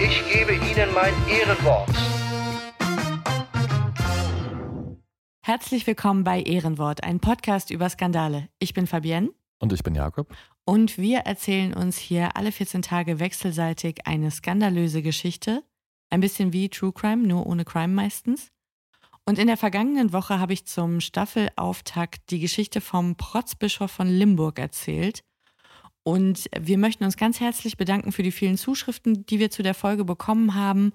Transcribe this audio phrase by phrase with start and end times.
[0.00, 1.88] ich gebe Ihnen mein Ehrenwort.
[5.40, 8.48] Herzlich willkommen bei Ehrenwort, ein Podcast über Skandale.
[8.58, 9.30] Ich bin Fabienne.
[9.60, 10.34] Und ich bin Jakob.
[10.64, 15.62] Und wir erzählen uns hier alle 14 Tage wechselseitig eine skandalöse Geschichte.
[16.10, 18.50] Ein bisschen wie True Crime, nur ohne Crime meistens.
[19.26, 24.58] Und in der vergangenen Woche habe ich zum Staffelauftakt die Geschichte vom Protzbischof von Limburg
[24.58, 25.22] erzählt.
[26.04, 29.74] Und wir möchten uns ganz herzlich bedanken für die vielen Zuschriften, die wir zu der
[29.74, 30.92] Folge bekommen haben.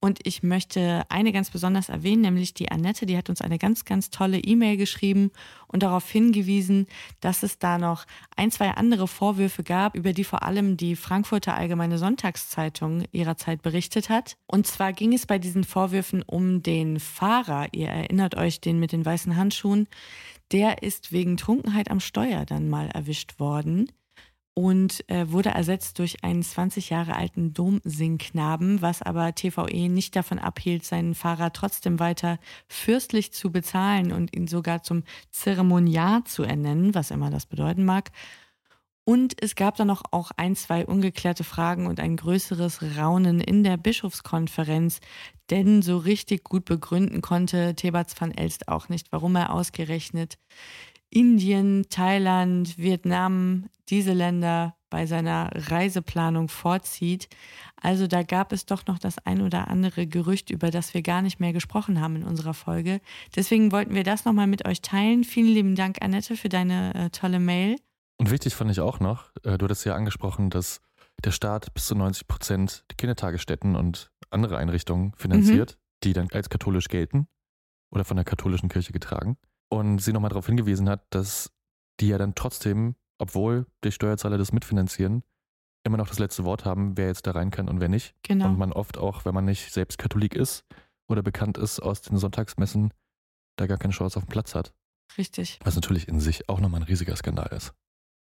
[0.00, 3.86] Und ich möchte eine ganz besonders erwähnen, nämlich die Annette, die hat uns eine ganz,
[3.86, 5.30] ganz tolle E-Mail geschrieben
[5.66, 6.86] und darauf hingewiesen,
[7.20, 8.04] dass es da noch
[8.36, 13.62] ein, zwei andere Vorwürfe gab, über die vor allem die Frankfurter Allgemeine Sonntagszeitung ihrer Zeit
[13.62, 14.36] berichtet hat.
[14.46, 18.92] Und zwar ging es bei diesen Vorwürfen um den Fahrer, ihr erinnert euch, den mit
[18.92, 19.88] den weißen Handschuhen,
[20.52, 23.88] der ist wegen Trunkenheit am Steuer dann mal erwischt worden
[24.54, 30.38] und äh, wurde ersetzt durch einen 20 Jahre alten Domsingknaben, was aber TVE nicht davon
[30.38, 32.38] abhielt, seinen Fahrer trotzdem weiter
[32.68, 38.12] fürstlich zu bezahlen und ihn sogar zum Zeremoniar zu ernennen, was immer das bedeuten mag.
[39.06, 43.62] Und es gab dann noch auch ein, zwei ungeklärte Fragen und ein größeres Raunen in
[43.62, 45.00] der Bischofskonferenz,
[45.50, 50.38] denn so richtig gut begründen konnte Thebats van Elst auch nicht, warum er ausgerechnet
[51.14, 57.28] Indien, Thailand, Vietnam, diese Länder bei seiner Reiseplanung vorzieht.
[57.80, 61.22] Also da gab es doch noch das ein oder andere Gerücht, über das wir gar
[61.22, 63.00] nicht mehr gesprochen haben in unserer Folge.
[63.36, 65.24] Deswegen wollten wir das nochmal mit euch teilen.
[65.24, 67.76] Vielen lieben Dank, Annette, für deine äh, tolle Mail.
[68.16, 70.80] Und wichtig fand ich auch noch, äh, du hattest ja angesprochen, dass
[71.24, 75.98] der Staat bis zu 90 Prozent die Kindertagesstätten und andere Einrichtungen finanziert, mhm.
[76.04, 77.28] die dann als katholisch gelten
[77.90, 79.36] oder von der katholischen Kirche getragen
[79.68, 81.50] und sie nochmal darauf hingewiesen hat, dass
[82.00, 85.22] die ja dann trotzdem, obwohl die Steuerzahler das mitfinanzieren,
[85.84, 88.14] immer noch das letzte Wort haben, wer jetzt da rein kann und wer nicht.
[88.22, 88.48] Genau.
[88.48, 90.64] Und man oft auch, wenn man nicht selbst Katholik ist
[91.08, 92.92] oder bekannt ist aus den Sonntagsmessen,
[93.56, 94.72] da gar keine Chance auf den Platz hat.
[95.18, 95.58] Richtig.
[95.62, 97.74] Was natürlich in sich auch nochmal ein riesiger Skandal ist.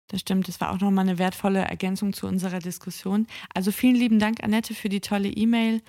[0.07, 3.27] Das stimmt, das war auch nochmal eine wertvolle Ergänzung zu unserer Diskussion.
[3.53, 5.81] Also vielen lieben Dank, Annette, für die tolle E-Mail.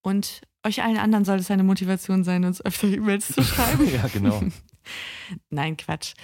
[0.00, 3.90] Und euch allen anderen soll es eine Motivation sein, uns öfter E-Mails zu schreiben.
[3.92, 4.42] ja, genau.
[5.50, 6.14] Nein, Quatsch.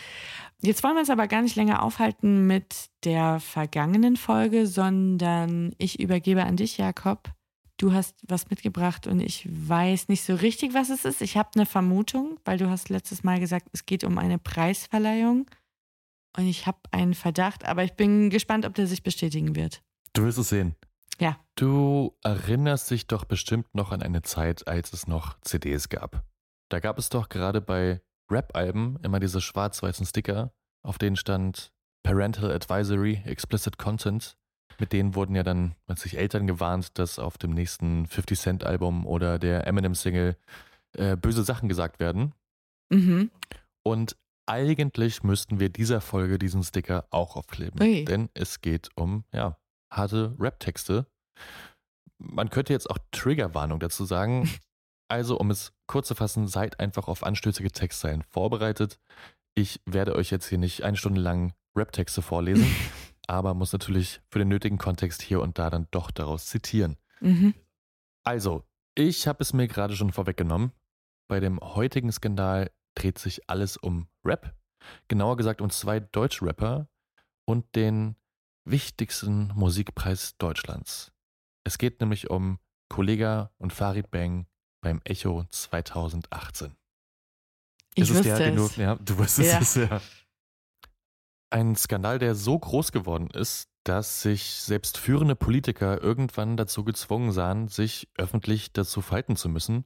[0.63, 6.01] Jetzt wollen wir uns aber gar nicht länger aufhalten mit der vergangenen Folge, sondern ich
[6.01, 7.31] übergebe an dich, Jakob.
[7.77, 11.21] Du hast was mitgebracht und ich weiß nicht so richtig, was es ist.
[11.21, 15.47] Ich habe eine Vermutung, weil du hast letztes Mal gesagt, es geht um eine Preisverleihung.
[16.37, 19.83] Und ich habe einen Verdacht, aber ich bin gespannt, ob der sich bestätigen wird.
[20.13, 20.75] Du wirst es sehen.
[21.21, 21.39] Ja.
[21.55, 26.25] Du erinnerst dich doch bestimmt noch an eine Zeit, als es noch CDs gab.
[26.71, 30.53] Da gab es doch gerade bei Rap-Alben immer diese schwarz-weißen Sticker,
[30.83, 34.37] auf denen stand Parental Advisory, Explicit Content.
[34.79, 39.07] Mit denen wurden ja dann sich Eltern gewarnt, dass auf dem nächsten 50 Cent Album
[39.07, 40.37] oder der Eminem Single
[40.97, 42.35] äh, böse Sachen gesagt werden.
[42.91, 43.31] Mhm.
[43.85, 47.81] Und eigentlich müssten wir dieser Folge diesen Sticker auch aufkleben.
[47.81, 48.05] Ui.
[48.05, 49.59] Denn es geht um, ja,
[49.91, 51.07] harte Rap-Texte.
[52.19, 54.51] Man könnte jetzt auch Triggerwarnung dazu sagen.
[55.09, 58.99] Also, um es kurz zu fassen, seid einfach auf anstößige Textzeilen vorbereitet.
[59.55, 62.67] Ich werde euch jetzt hier nicht eine Stunde lang Rap-Texte vorlesen,
[63.27, 66.97] aber muss natürlich für den nötigen Kontext hier und da dann doch daraus zitieren.
[67.21, 67.55] Mhm.
[68.25, 68.65] Also,
[68.95, 70.73] ich habe es mir gerade schon vorweggenommen.
[71.29, 74.55] Bei dem heutigen Skandal dreht sich alles um Rap.
[75.09, 76.89] Genauer gesagt um zwei deutsche Rapper
[77.45, 78.17] und den
[78.65, 81.13] wichtigsten Musikpreis Deutschlands.
[81.65, 82.59] Es geht nämlich um
[82.89, 84.47] Kollega und Farid Bang
[84.85, 86.77] beim Echo 2018.
[87.97, 88.23] Ich ist es.
[88.23, 89.59] Der, den du, ja, du wusstest Ja.
[89.59, 90.01] es ja.
[91.51, 97.33] Ein Skandal, der so groß geworden ist, dass sich selbst führende Politiker irgendwann dazu gezwungen
[97.33, 99.85] sahen, sich öffentlich dazu verhalten zu müssen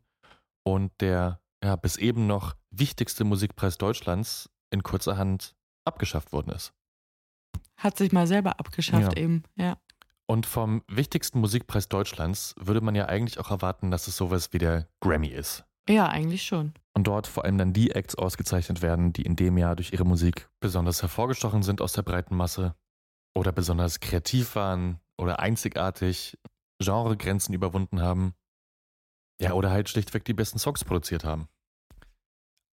[0.65, 6.73] und der ja, bis eben noch wichtigste Musikpreis Deutschlands in kurzer Hand abgeschafft worden ist.
[7.77, 9.23] Hat sich mal selber abgeschafft Ja.
[9.23, 9.79] eben, ja.
[10.31, 14.59] Und vom wichtigsten Musikpreis Deutschlands würde man ja eigentlich auch erwarten, dass es sowas wie
[14.59, 15.65] der Grammy ist.
[15.89, 16.75] Ja, eigentlich schon.
[16.95, 20.05] Und dort vor allem dann die Acts ausgezeichnet werden, die in dem Jahr durch ihre
[20.05, 22.75] Musik besonders hervorgestochen sind aus der breiten Masse
[23.35, 26.37] oder besonders kreativ waren oder einzigartig
[26.79, 28.35] Genregrenzen überwunden haben.
[29.41, 31.49] Ja, oder halt schlichtweg die besten Songs produziert haben.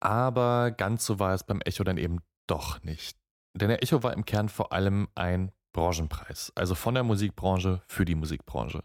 [0.01, 3.17] Aber ganz so war es beim Echo dann eben doch nicht.
[3.55, 8.05] Denn der Echo war im Kern vor allem ein Branchenpreis, also von der Musikbranche für
[8.05, 8.81] die Musikbranche.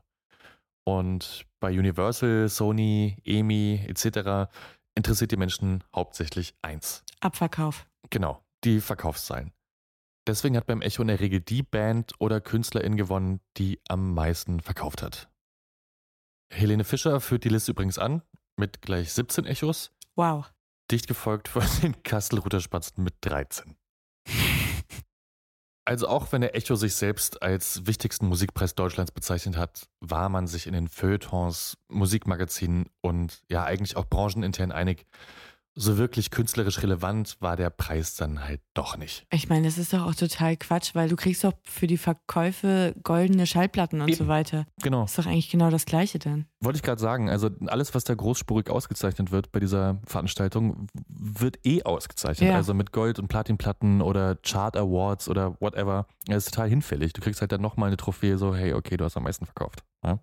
[0.84, 4.50] Und bei Universal, Sony, EMI etc.
[4.96, 7.04] interessiert die Menschen hauptsächlich eins.
[7.20, 7.86] Abverkauf.
[8.10, 9.52] Genau, die Verkaufszahlen.
[10.26, 14.60] Deswegen hat beim Echo in der Regel die Band oder Künstlerin gewonnen, die am meisten
[14.60, 15.30] verkauft hat.
[16.52, 18.22] Helene Fischer führt die Liste übrigens an
[18.56, 20.52] mit gleich 17 Echos, Wow.
[20.90, 23.76] dicht gefolgt von den Kastelruther Spatzen mit 13.
[25.90, 30.46] Also auch wenn der Echo sich selbst als wichtigsten Musikpreis Deutschlands bezeichnet hat, war man
[30.46, 35.04] sich in den Feuilletons, Musikmagazinen und ja eigentlich auch branchenintern einig,
[35.80, 39.26] so wirklich künstlerisch relevant war der Preis dann halt doch nicht.
[39.32, 42.94] Ich meine, das ist doch auch total Quatsch, weil du kriegst doch für die Verkäufe
[43.02, 44.18] goldene Schallplatten und Eben.
[44.18, 44.66] so weiter.
[44.82, 45.04] Genau.
[45.04, 46.46] Ist doch eigentlich genau das Gleiche dann.
[46.60, 51.58] Wollte ich gerade sagen, also alles, was da großspurig ausgezeichnet wird bei dieser Veranstaltung, wird
[51.64, 52.50] eh ausgezeichnet.
[52.50, 52.56] Ja.
[52.56, 56.06] Also mit Gold- und Platinplatten oder Chart Awards oder whatever.
[56.26, 57.14] Das ist total hinfällig.
[57.14, 59.82] Du kriegst halt dann nochmal eine Trophäe, so, hey, okay, du hast am meisten verkauft.
[60.04, 60.20] Ja?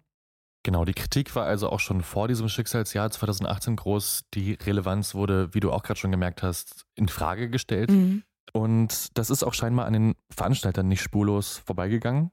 [0.63, 4.25] Genau, die Kritik war also auch schon vor diesem Schicksalsjahr 2018 groß.
[4.33, 7.89] Die Relevanz wurde, wie du auch gerade schon gemerkt hast, in Frage gestellt.
[7.89, 8.23] Mhm.
[8.53, 12.31] Und das ist auch scheinbar an den Veranstaltern nicht spurlos vorbeigegangen.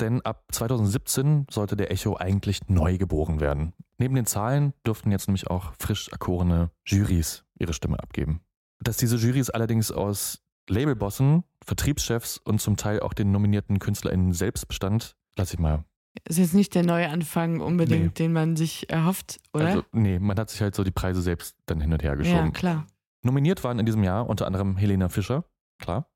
[0.00, 3.72] Denn ab 2017 sollte der Echo eigentlich neu geboren werden.
[3.98, 8.42] Neben den Zahlen durften jetzt nämlich auch frisch erkorene Jurys ihre Stimme abgeben.
[8.80, 14.68] Dass diese Jurys allerdings aus Labelbossen, Vertriebschefs und zum Teil auch den nominierten KünstlerInnen selbst
[14.68, 15.84] bestand, lasse ich mal.
[16.28, 18.10] Ist jetzt nicht der Neuanfang unbedingt, Nee.
[18.24, 19.66] den man sich erhofft, oder?
[19.66, 22.16] Also, nee, man hat sich halt so die Preise selbst dann hin und her ja,
[22.16, 22.52] geschoben.
[22.52, 22.86] klar.
[23.22, 25.44] Nominiert waren in diesem Jahr unter anderem Helena Fischer,
[25.78, 26.10] klar,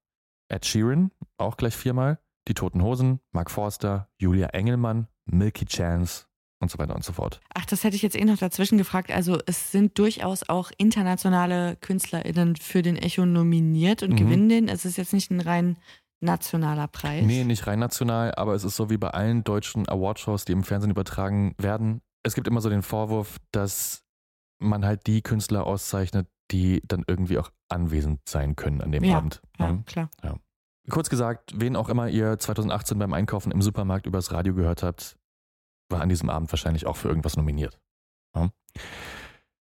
[0.49, 2.19] Ed Sheeran, auch gleich viermal,
[2.49, 6.25] Die Toten Hosen, Mark Forster, Julia Engelmann, Milky Chance
[6.61, 7.41] und so weiter und so fort.
[7.55, 9.11] Ach, das hätte ich jetzt eh noch dazwischen gefragt.
[9.11, 14.17] Also es sind durchaus auch internationale KünstlerInnen für den Echo nominiert und Mhm.
[14.17, 14.69] gewinnen den.
[14.69, 15.76] Es ist jetzt nicht ein rein
[16.20, 17.25] nationaler Preis.
[17.25, 20.62] Nee, nicht rein national, aber es ist so wie bei allen deutschen Awardshows, die im
[20.62, 22.02] Fernsehen übertragen werden.
[22.22, 24.05] Es gibt immer so den Vorwurf, dass
[24.58, 29.19] man halt die Künstler auszeichnet, die dann irgendwie auch anwesend sein können an dem Ja,
[29.19, 29.40] Abend.
[29.58, 29.82] Ja, ne?
[29.87, 30.11] klar.
[30.90, 35.17] Kurz gesagt, wen auch immer ihr 2018 beim Einkaufen im Supermarkt übers Radio gehört habt,
[35.88, 37.78] war an diesem Abend wahrscheinlich auch für irgendwas nominiert.
[38.34, 38.50] Ja?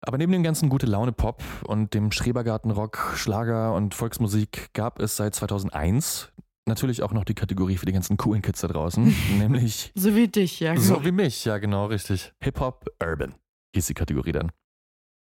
[0.04, 5.16] Aber neben dem ganzen gute Laune Pop und dem Schrebergartenrock, Schlager und Volksmusik gab es
[5.16, 6.32] seit 2001
[6.66, 10.28] natürlich auch noch die Kategorie für die ganzen coolen Kids da draußen, nämlich So wie
[10.28, 10.76] dich, ja.
[10.76, 12.32] so wie mich, ja genau, richtig.
[12.42, 13.34] Hip-Hop Urban
[13.74, 14.50] hieß die Kategorie dann.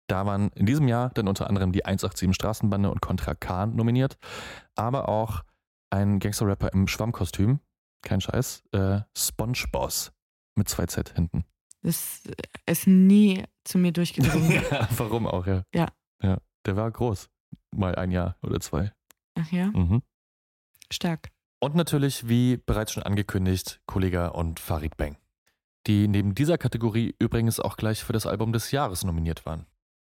[0.08, 4.18] Da waren in diesem Jahr dann unter anderem die 187 Straßenbande und Contra K nominiert,
[4.76, 5.44] aber auch
[5.90, 7.60] ein Gangster-Rapper im Schwammkostüm,
[8.04, 10.12] kein Scheiß, äh, SpongeBoss
[10.56, 11.46] mit zwei Z hinten.
[11.82, 12.22] Das
[12.66, 14.52] ist nie zu mir durchgedrungen.
[14.72, 15.64] ja, warum auch, ja.
[15.74, 15.88] Ja.
[16.24, 17.30] Ja, der war groß.
[17.76, 18.92] Mal ein Jahr oder zwei.
[19.36, 20.02] Ach ja, Mhm.
[20.92, 21.30] stark.
[21.64, 25.18] Und natürlich, wie bereits schon angekündigt, Kollega und Farid Bang.
[25.88, 29.66] Die neben dieser Kategorie übrigens auch gleich für das Album des Jahres nominiert waren.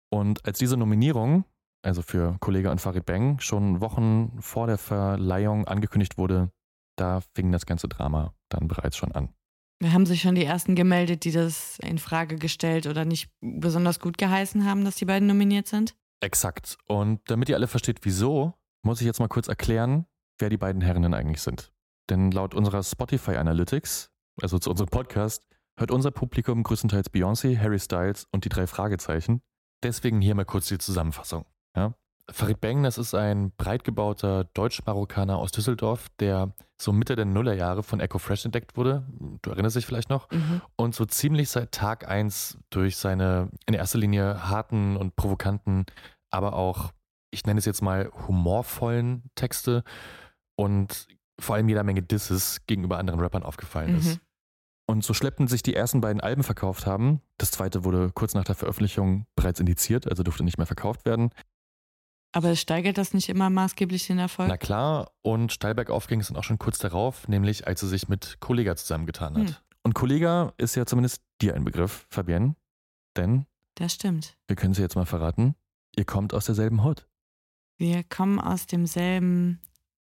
[0.09, 1.45] Und als diese Nominierung,
[1.81, 6.51] also für Kollega und Farid Bang, schon Wochen vor der Verleihung angekündigt wurde,
[6.97, 9.33] da fing das ganze Drama dann bereits schon an.
[9.79, 13.99] Da haben sich schon die ersten gemeldet, die das in Frage gestellt oder nicht besonders
[13.99, 15.95] gut geheißen haben, dass die beiden nominiert sind.
[16.21, 16.77] Exakt.
[16.87, 18.53] Und damit ihr alle versteht, wieso,
[18.83, 20.05] muss ich jetzt mal kurz erklären,
[20.39, 21.73] wer die beiden Herren denn eigentlich sind.
[22.09, 25.45] Denn laut unserer Spotify Analytics, also zu unserem Podcast,
[25.77, 29.41] hört unser Publikum größtenteils Beyoncé, Harry Styles und die drei Fragezeichen.
[29.83, 31.45] Deswegen hier mal kurz die Zusammenfassung.
[31.75, 31.95] Ja?
[32.31, 37.83] Farid Bang, das ist ein breit gebauter Deutsch-Marokkaner aus Düsseldorf, der so Mitte der Nullerjahre
[37.83, 39.05] von Echo Fresh entdeckt wurde.
[39.41, 40.29] Du erinnerst dich vielleicht noch?
[40.31, 40.61] Mhm.
[40.75, 45.85] Und so ziemlich seit Tag eins durch seine in erster Linie harten und provokanten,
[46.31, 46.91] aber auch,
[47.31, 49.83] ich nenne es jetzt mal, humorvollen Texte
[50.55, 51.07] und
[51.39, 54.15] vor allem jeder Menge Disses gegenüber anderen Rappern aufgefallen ist.
[54.15, 54.19] Mhm.
[54.87, 57.21] Und so schleppten sich die ersten beiden Alben verkauft haben.
[57.37, 61.31] Das zweite wurde kurz nach der Veröffentlichung bereits indiziert, also durfte nicht mehr verkauft werden.
[62.35, 64.49] Aber es steigert das nicht immer maßgeblich den Erfolg?
[64.49, 67.87] Na klar, und steil bergauf ging es dann auch schon kurz darauf, nämlich als sie
[67.87, 69.47] sich mit Kollega zusammengetan hat.
[69.47, 69.55] Hm.
[69.83, 72.55] Und Kollega ist ja zumindest dir ein Begriff, Fabienne.
[73.15, 74.35] Denn, Das stimmt.
[74.47, 75.55] wir können sie jetzt mal verraten,
[75.95, 77.07] ihr kommt aus derselben Hut.
[77.77, 79.61] Wir kommen aus demselben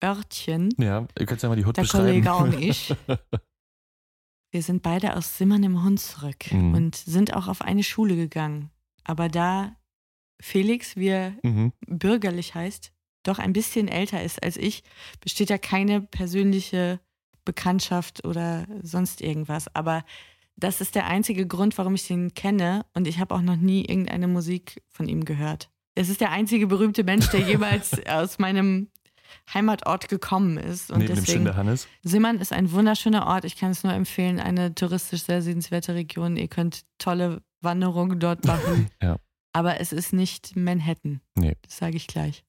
[0.04, 0.70] Örtchen.
[0.78, 2.24] Ja, ihr könnt ja mal die Hut Der beschreiben.
[2.24, 2.94] Kollege und ich.
[4.50, 6.74] Wir sind beide aus Simmern im Hunsrück Mhm.
[6.74, 8.70] und sind auch auf eine Schule gegangen.
[9.04, 9.74] Aber da
[10.42, 11.72] Felix, wie er mhm.
[11.87, 14.82] bürgerlich heißt, doch ein bisschen älter ist als ich,
[15.20, 17.00] besteht da keine persönliche
[17.44, 19.75] Bekanntschaft oder sonst irgendwas.
[19.75, 20.04] Aber
[20.56, 23.84] das ist der einzige Grund, warum ich ihn kenne und ich habe auch noch nie
[23.84, 25.70] irgendeine Musik von ihm gehört.
[25.94, 28.88] Es ist der einzige berühmte Mensch, der jemals aus meinem
[29.52, 30.90] Heimatort gekommen ist.
[30.90, 31.88] Und Neben dem deswegen, Schinderhannes.
[32.02, 33.44] Simmern ist ein wunderschöner Ort.
[33.44, 34.40] Ich kann es nur empfehlen.
[34.40, 36.37] Eine touristisch sehr sehenswerte Region.
[36.37, 38.88] Ihr könnt tolle Wanderungen dort machen.
[39.02, 39.18] Ja.
[39.52, 41.21] Aber es ist nicht Manhattan.
[41.37, 41.56] Nee.
[41.62, 42.44] Das sage ich gleich.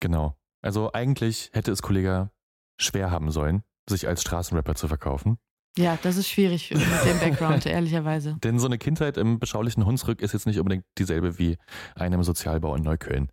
[0.00, 0.36] Genau.
[0.62, 2.30] Also eigentlich hätte es Kollega
[2.78, 5.38] schwer haben sollen, sich als Straßenrapper zu verkaufen.
[5.78, 8.36] Ja, das ist schwierig mit dem Background, ehrlicherweise.
[8.42, 11.58] Denn so eine Kindheit im beschaulichen Hunsrück ist jetzt nicht unbedingt dieselbe wie
[11.94, 13.30] einem Sozialbau in Neukölln.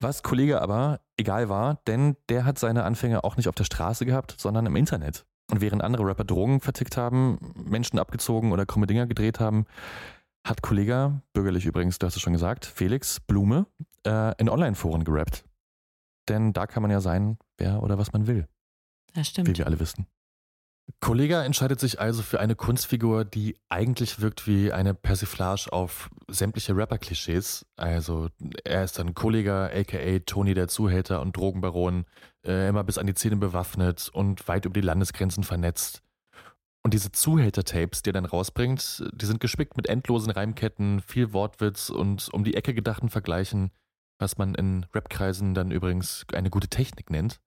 [0.00, 4.06] Was Kollege aber egal war, denn der hat seine Anfänge auch nicht auf der Straße
[4.06, 5.26] gehabt, sondern im Internet.
[5.50, 9.66] Und während andere Rapper Drogen vertickt haben, Menschen abgezogen oder krumme Dinger gedreht haben,
[10.46, 13.66] hat Kollege, bürgerlich übrigens, du hast es schon gesagt, Felix Blume,
[14.06, 15.44] äh, in Online-Foren gerappt.
[16.28, 18.48] Denn da kann man ja sein, wer oder was man will,
[19.14, 19.58] Das wie stimmt.
[19.58, 20.06] wir alle wissen.
[21.00, 26.76] Kollega entscheidet sich also für eine Kunstfigur, die eigentlich wirkt wie eine Persiflage auf sämtliche
[26.76, 27.66] Rapper-Klischees.
[27.74, 28.28] Also
[28.64, 32.04] er ist dann Kollega, aka Tony der Zuhälter und Drogenbaron,
[32.46, 36.02] äh, immer bis an die Zähne bewaffnet und weit über die Landesgrenzen vernetzt.
[36.86, 41.90] Und diese Zuhälter-Tapes, die er dann rausbringt, die sind gespickt mit endlosen Reimketten, viel Wortwitz
[41.90, 43.72] und um die Ecke gedachten Vergleichen,
[44.20, 47.40] was man in Rap-Kreisen dann übrigens eine gute Technik nennt.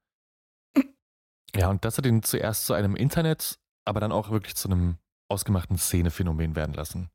[1.56, 4.98] Ja, und das hat ihn zuerst zu einem Internet, aber dann auch wirklich zu einem
[5.30, 7.10] ausgemachten Szenephänomen werden lassen.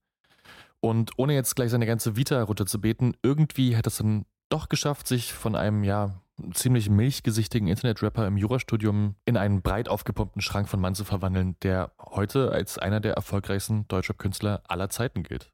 [0.81, 5.35] Und ohne jetzt gleich seine ganze Vita runterzubeten, irgendwie hat es dann doch geschafft, sich
[5.35, 10.95] von einem, ja, ziemlich milchgesichtigen Internetrapper im Jurastudium in einen breit aufgepumpten Schrank von Mann
[10.95, 15.53] zu verwandeln, der heute als einer der erfolgreichsten Deutschrap-Künstler aller Zeiten gilt.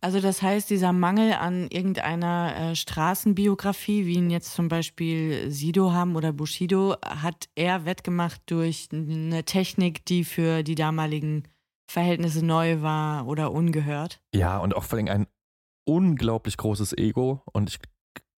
[0.00, 5.92] Also das heißt, dieser Mangel an irgendeiner äh, Straßenbiografie, wie ihn jetzt zum Beispiel Sido
[5.92, 11.44] haben oder Bushido, hat er wettgemacht durch eine Technik, die für die damaligen
[11.90, 14.20] Verhältnisse neu war oder ungehört.
[14.34, 15.26] Ja, und auch vor allem ein
[15.84, 17.78] unglaublich großes Ego und ich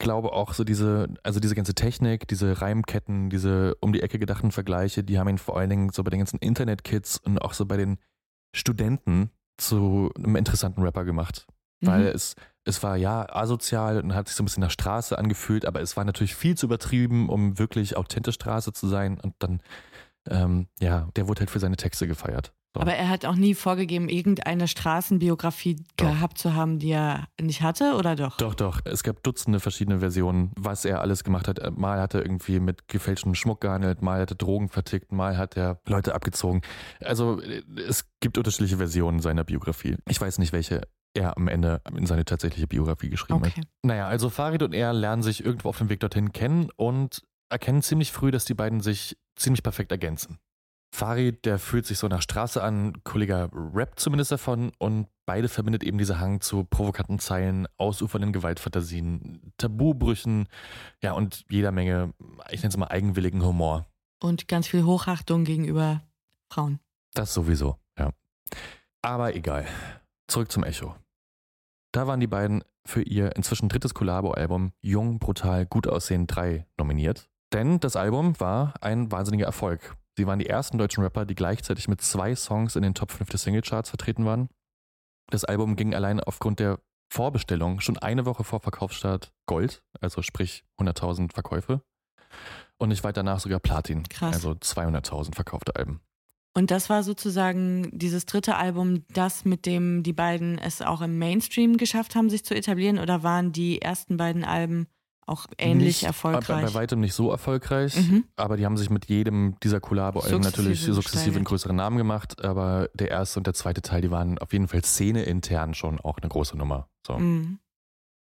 [0.02, 4.52] glaube auch so diese, also diese ganze Technik, diese Reimketten, diese um die Ecke gedachten
[4.52, 7.64] Vergleiche, die haben ihn vor allen Dingen so bei den ganzen Internet-Kids und auch so
[7.64, 7.98] bei den
[8.54, 11.46] Studenten zu einem interessanten Rapper gemacht.
[11.80, 12.14] Weil Mhm.
[12.14, 15.80] es, es war ja asozial und hat sich so ein bisschen nach Straße angefühlt, aber
[15.80, 19.18] es war natürlich viel zu übertrieben, um wirklich authentisch Straße zu sein.
[19.20, 19.60] Und dann,
[20.28, 22.52] ähm, ja, der wurde halt für seine Texte gefeiert.
[22.74, 22.80] So.
[22.80, 26.06] Aber er hat auch nie vorgegeben, irgendeine Straßenbiografie Doch.
[26.06, 28.38] gehabt zu haben, die er nicht hatte, oder doch?
[28.38, 28.80] Doch, doch.
[28.84, 31.60] Es gab Dutzende verschiedene Versionen, was er alles gemacht hat.
[31.76, 35.56] Mal hat er irgendwie mit gefälschtem Schmuck gehandelt, mal hat er Drogen vertickt, mal hat
[35.56, 36.62] er Leute abgezogen.
[37.00, 37.42] Also
[37.86, 39.96] es gibt unterschiedliche Versionen seiner Biografie.
[40.08, 40.80] Ich weiß nicht, welche
[41.14, 43.52] er am Ende in seine tatsächliche Biografie geschrieben Okay.
[43.60, 43.66] hat.
[43.82, 47.82] Naja, also Farid und er lernen sich irgendwo auf dem Weg dorthin kennen und erkennen
[47.82, 50.38] ziemlich früh, dass die beiden sich ziemlich perfekt ergänzen.
[50.94, 55.82] Farid, der fühlt sich so nach Straße an, Kollege rappt zumindest davon und beide verbindet
[55.84, 60.48] eben dieser Hang zu provokanten Zeilen, ausufernden Gewaltfantasien, Tabubrüchen,
[61.02, 62.12] ja und jeder Menge,
[62.50, 63.86] ich nenne es mal eigenwilligen Humor.
[64.20, 66.02] Und ganz viel Hochachtung gegenüber
[66.50, 66.78] Frauen.
[67.14, 68.10] Das sowieso, ja.
[69.00, 69.66] Aber egal.
[70.28, 70.94] Zurück zum Echo.
[71.92, 77.30] Da waren die beiden für ihr inzwischen drittes Collabo-Album Jung, Brutal, Gut Aussehen 3 nominiert.
[77.52, 79.96] Denn das Album war ein wahnsinniger Erfolg.
[80.16, 83.30] Sie waren die ersten deutschen Rapper, die gleichzeitig mit zwei Songs in den Top 5
[83.30, 84.48] des Singlecharts vertreten waren.
[85.30, 86.78] Das Album ging allein aufgrund der
[87.10, 91.82] Vorbestellung schon eine Woche vor Verkaufsstart Gold, also sprich 100.000 Verkäufe.
[92.78, 94.34] Und nicht weit danach sogar Platin, Krass.
[94.34, 96.00] also 200.000 verkaufte Alben.
[96.54, 101.18] Und das war sozusagen dieses dritte Album, das mit dem die beiden es auch im
[101.18, 102.98] Mainstream geschafft haben, sich zu etablieren?
[102.98, 104.86] Oder waren die ersten beiden Alben
[105.26, 106.46] auch ähnlich nicht, erfolgreich?
[106.46, 108.24] Bei, bei weitem nicht so erfolgreich, Mhm.
[108.36, 112.88] aber die haben sich mit jedem dieser Sukzessive natürlich sukzessive einen größeren Namen gemacht, aber
[112.94, 116.28] der erste und der zweite Teil, die waren auf jeden Fall Szene-intern schon auch eine
[116.28, 116.88] große Nummer.
[117.06, 117.18] So.
[117.18, 117.58] Mhm.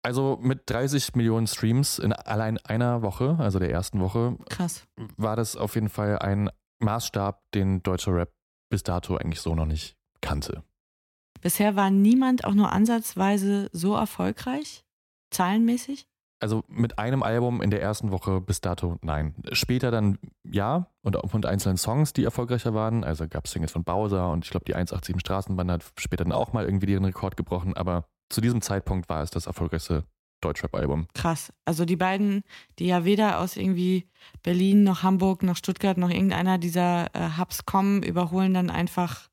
[0.03, 4.83] Also mit 30 Millionen Streams in allein einer Woche, also der ersten Woche, Krass.
[5.17, 6.49] war das auf jeden Fall ein
[6.79, 8.31] Maßstab, den deutscher Rap
[8.69, 10.63] bis dato eigentlich so noch nicht kannte.
[11.41, 14.83] Bisher war niemand auch nur ansatzweise so erfolgreich,
[15.31, 16.07] zahlenmäßig?
[16.45, 19.33] Also mit einem Album in der ersten Woche bis dato nein.
[19.51, 23.03] Später dann ja und mit einzelnen Songs, die erfolgreicher waren.
[23.03, 26.33] Also gab es Singles von Bowser und ich glaube die 187 Straßenbahn hat später dann
[26.33, 27.75] auch mal irgendwie ihren Rekord gebrochen.
[27.75, 30.03] Aber zu diesem Zeitpunkt war es das erfolgreichste
[30.41, 31.07] Deutschrap-Album.
[31.15, 31.51] Krass.
[31.65, 32.43] Also die beiden,
[32.77, 34.07] die ja weder aus irgendwie
[34.43, 39.31] Berlin noch Hamburg noch Stuttgart noch irgendeiner dieser äh, Hubs kommen, überholen dann einfach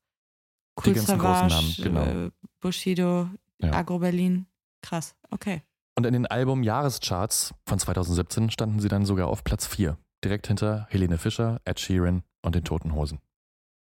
[0.81, 2.25] ganzen großen Namen, genau.
[2.25, 3.29] äh, Bushido,
[3.61, 3.73] Ja.
[3.73, 4.47] Agro Berlin.
[4.81, 5.61] Krass, okay.
[5.95, 9.97] Und in den Album-Jahrescharts von 2017 standen sie dann sogar auf Platz 4.
[10.23, 13.19] Direkt hinter Helene Fischer, Ed Sheeran und den Toten Hosen.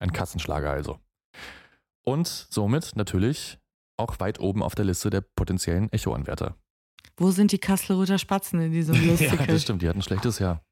[0.01, 0.99] Ein Kassenschlager also.
[2.05, 3.59] Und somit natürlich
[3.97, 6.55] auch weit oben auf der Liste der potenziellen Echo-Anwärter.
[7.17, 9.47] Wo sind die Kasselruther Spatzen in diesem ja, Listicle?
[9.47, 10.63] das stimmt, die hatten ein schlechtes Jahr.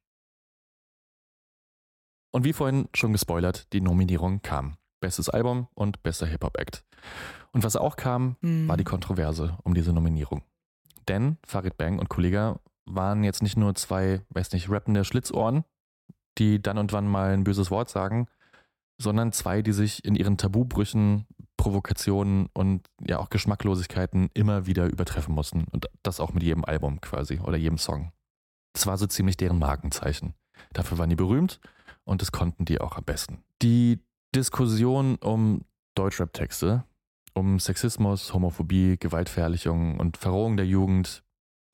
[2.33, 4.77] Und wie vorhin schon gespoilert, die Nominierung kam.
[5.01, 6.85] Bestes Album und bester Hip-Hop-Act.
[7.53, 8.69] Und was auch kam, Hm.
[8.69, 10.43] war die Kontroverse um diese Nominierung.
[11.09, 15.65] Denn Farid Bang und Kollega waren jetzt nicht nur zwei, weiß nicht, rappende Schlitzohren,
[16.39, 18.29] die dann und wann mal ein böses Wort sagen,
[18.99, 25.35] sondern zwei, die sich in ihren Tabubrüchen, Provokationen und ja auch Geschmacklosigkeiten immer wieder übertreffen
[25.35, 25.65] mussten.
[25.71, 28.13] Und das auch mit jedem Album quasi oder jedem Song.
[28.73, 30.35] Das war so ziemlich deren Markenzeichen.
[30.73, 31.61] Dafür waren die berühmt
[32.05, 33.43] und das konnten die auch am besten.
[33.63, 34.01] Die
[34.35, 35.63] Diskussion um
[35.95, 36.85] Deutschrap-Texte,
[37.37, 41.23] um Sexismus, Homophobie, Gewaltverherrlichung und Verrohung der Jugend,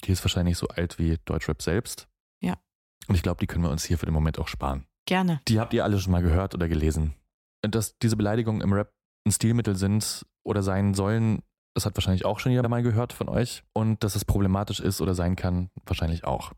[0.04, 2.08] die ist wahrscheinlich so alt wie Deutschrap selbst.
[2.42, 2.58] Ja.
[3.06, 4.86] Und ich glaube, die können wir uns hier für den Moment auch sparen.
[5.06, 5.40] Gerne.
[5.48, 7.14] Die habt ihr alle schon mal gehört oder gelesen.
[7.64, 8.92] Und dass diese Beleidigungen im Rap
[9.24, 11.42] ein Stilmittel sind oder sein sollen,
[11.74, 13.62] das hat wahrscheinlich auch schon jeder mal gehört von euch.
[13.72, 16.52] Und dass es problematisch ist oder sein kann, wahrscheinlich auch.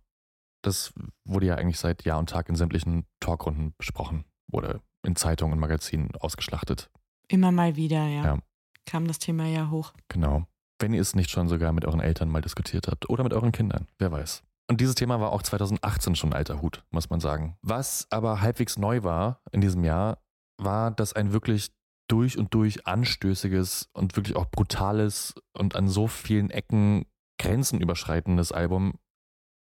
[0.62, 0.94] Das
[1.24, 4.24] wurde ja eigentlich seit Jahr und Tag in sämtlichen Talkrunden besprochen.
[4.50, 6.90] Wurde in Zeitungen und Magazinen ausgeschlachtet.
[7.28, 8.24] Immer mal wieder, ja.
[8.24, 8.38] Ja.
[8.86, 9.92] Kam das Thema ja hoch.
[10.08, 10.46] Genau.
[10.78, 13.52] Wenn ihr es nicht schon sogar mit euren Eltern mal diskutiert habt oder mit euren
[13.52, 14.42] Kindern, wer weiß.
[14.68, 17.56] Und dieses Thema war auch 2018 schon alter Hut, muss man sagen.
[17.62, 20.18] Was aber halbwegs neu war in diesem Jahr,
[20.58, 21.70] war, dass ein wirklich
[22.08, 27.06] durch und durch anstößiges und wirklich auch brutales und an so vielen Ecken
[27.38, 28.94] grenzenüberschreitendes Album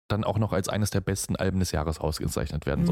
[0.07, 2.87] dann auch noch als eines der besten Alben des Jahres ausgezeichnet werden Mhm.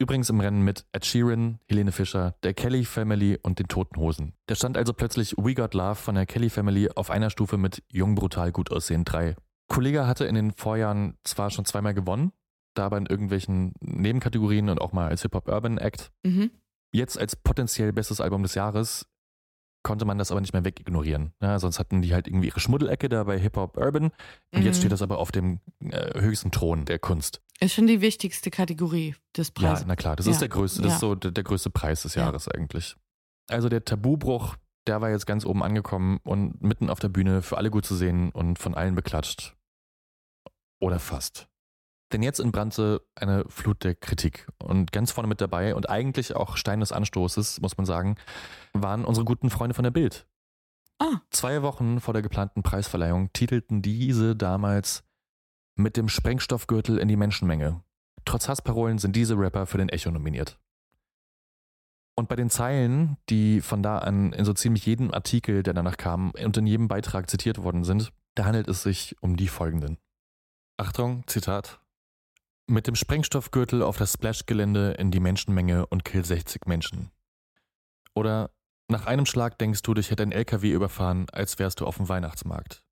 [0.00, 4.32] Übrigens im Rennen mit Ed Sheeran, Helene Fischer, der Kelly Family und den Toten Hosen.
[4.46, 7.82] Da stand also plötzlich We Got Love von der Kelly Family auf einer Stufe mit
[7.90, 9.34] Jung, Brutal, Gut aussehen 3.
[9.66, 12.30] Kollege hatte in den Vorjahren zwar schon zweimal gewonnen,
[12.74, 16.12] da aber in irgendwelchen Nebenkategorien und auch mal als Hip-Hop-Urban-Act.
[16.22, 16.52] Mhm.
[16.92, 19.04] Jetzt als potenziell bestes Album des Jahres
[19.82, 21.32] konnte man das aber nicht mehr wegignorieren.
[21.40, 24.04] Ja, sonst hatten die halt irgendwie ihre Schmuddelecke da bei Hip-Hop-Urban
[24.54, 24.80] und jetzt Mhm.
[24.80, 27.40] steht das aber auf dem äh, höchsten Thron der Kunst.
[27.60, 29.84] Ist schon die wichtigste Kategorie des Ja, Preises.
[29.86, 30.32] na klar, das Ja.
[30.32, 30.94] ist der größte, das Ja.
[30.94, 32.22] ist so der, der größte Preis des Ja.
[32.22, 32.96] Jahres eigentlich.
[33.48, 37.56] Also der Tabubruch, der war jetzt ganz oben angekommen und mitten auf der Bühne für
[37.56, 39.54] alle gut zu sehen und von allen beklatscht.
[40.80, 41.48] Oder fast.
[42.12, 44.48] Denn jetzt entbrannte eine Flut der Kritik.
[44.58, 48.16] Und ganz vorne mit dabei und eigentlich auch Stein des Anstoßes, muss man sagen,
[48.72, 50.26] waren unsere guten Freunde von der Bild.
[50.98, 51.20] Ah.
[51.30, 55.04] Zwei Wochen vor der geplanten Preisverleihung titelten diese damals
[55.76, 57.82] mit dem Sprengstoffgürtel in die Menschenmenge.
[58.24, 60.58] Trotz Hassparolen sind diese Rapper für den Echo nominiert.
[62.16, 65.96] Und bei den Zeilen, die von da an in so ziemlich jedem Artikel, der danach
[65.96, 69.98] kam, und in jedem Beitrag zitiert worden sind, da handelt es sich um die folgenden.
[70.76, 71.80] Achtung, Zitat.
[72.70, 77.10] Mit dem Sprengstoffgürtel auf das Splash-Gelände in die Menschenmenge und kill 60 Menschen.
[78.14, 78.50] Oder
[78.88, 82.08] nach einem Schlag denkst du, dich hätte ein LKW überfahren, als wärst du auf dem
[82.08, 82.82] Weihnachtsmarkt.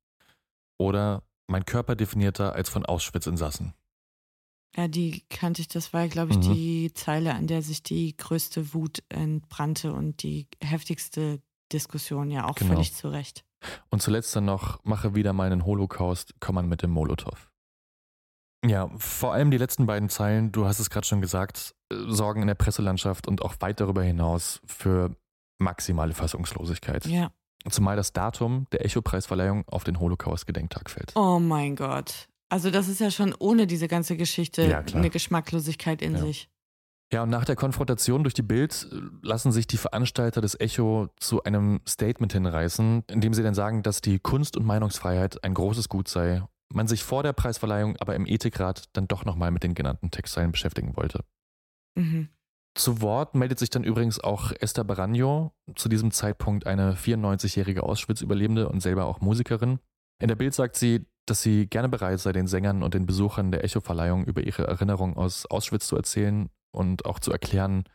[0.79, 3.73] Oder mein Körper definierter als von Auschwitz-Insassen.
[4.75, 6.53] Ja, die kannte ich, das war, glaube ich, Mhm.
[6.53, 12.55] die Zeile, an der sich die größte Wut entbrannte und die heftigste Diskussion, ja auch
[12.55, 12.73] Genau.
[12.73, 13.43] völlig zu Recht.
[13.89, 17.49] Und zuletzt dann noch, mache wieder meinen Holocaust, komm man mit dem Molotow.
[18.65, 22.41] Ja, vor allem die letzten beiden Zeilen, du hast es gerade schon gesagt, äh, sorgen
[22.41, 25.15] in der Presselandschaft und auch weit darüber hinaus für
[25.59, 27.05] maximale Fassungslosigkeit.
[27.05, 27.31] Ja.
[27.69, 31.11] Zumal das Datum der Echo-Preisverleihung auf den Holocaust-Gedenktag fällt.
[31.15, 32.27] Oh mein Gott.
[32.49, 36.19] Also das ist ja schon ohne diese ganze Geschichte Ja, eine Geschmacklosigkeit in Ja.
[36.19, 36.49] sich.
[37.11, 41.07] Ja, und nach der Konfrontation durch die Bild äh, lassen sich die Veranstalter des Echo
[41.19, 45.53] zu einem Statement hinreißen, in dem sie dann sagen, dass die Kunst- und Meinungsfreiheit ein
[45.53, 49.63] großes Gut sei, man sich vor der Preisverleihung aber im Ethikrat dann doch nochmal mit
[49.63, 51.23] den genannten Texteilen beschäftigen wollte.
[51.95, 52.29] Mhm.
[52.75, 58.69] Zu Wort meldet sich dann übrigens auch Esther Baragno, zu diesem Zeitpunkt eine 94-jährige Auschwitz-Überlebende
[58.69, 59.79] und selber auch Musikerin.
[60.21, 63.51] In der Bild sagt sie, dass sie gerne bereit sei, den Sängern und den Besuchern
[63.51, 67.85] der Echo-Verleihung über ihre Erinnerungen aus Auschwitz zu erzählen und auch zu erklären,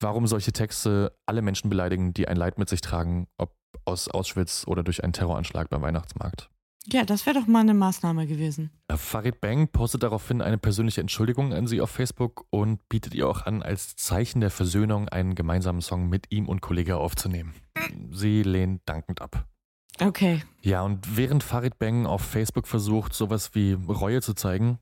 [0.00, 4.64] warum solche Texte alle Menschen beleidigen, die ein Leid mit sich tragen, ob aus Auschwitz
[4.66, 6.50] oder durch einen Terroranschlag beim Weihnachtsmarkt.
[6.92, 8.70] Ja, das wäre doch mal eine Maßnahme gewesen.
[8.94, 13.46] Farid Bang postet daraufhin eine persönliche Entschuldigung an sie auf Facebook und bietet ihr auch
[13.46, 17.54] an, als Zeichen der Versöhnung einen gemeinsamen Song mit ihm und Kollege aufzunehmen.
[18.10, 19.46] Sie lehnt dankend ab.
[20.00, 20.42] Okay.
[20.60, 24.78] Ja, und während Farid Bang auf Facebook versucht, sowas wie Reue zu zeigen,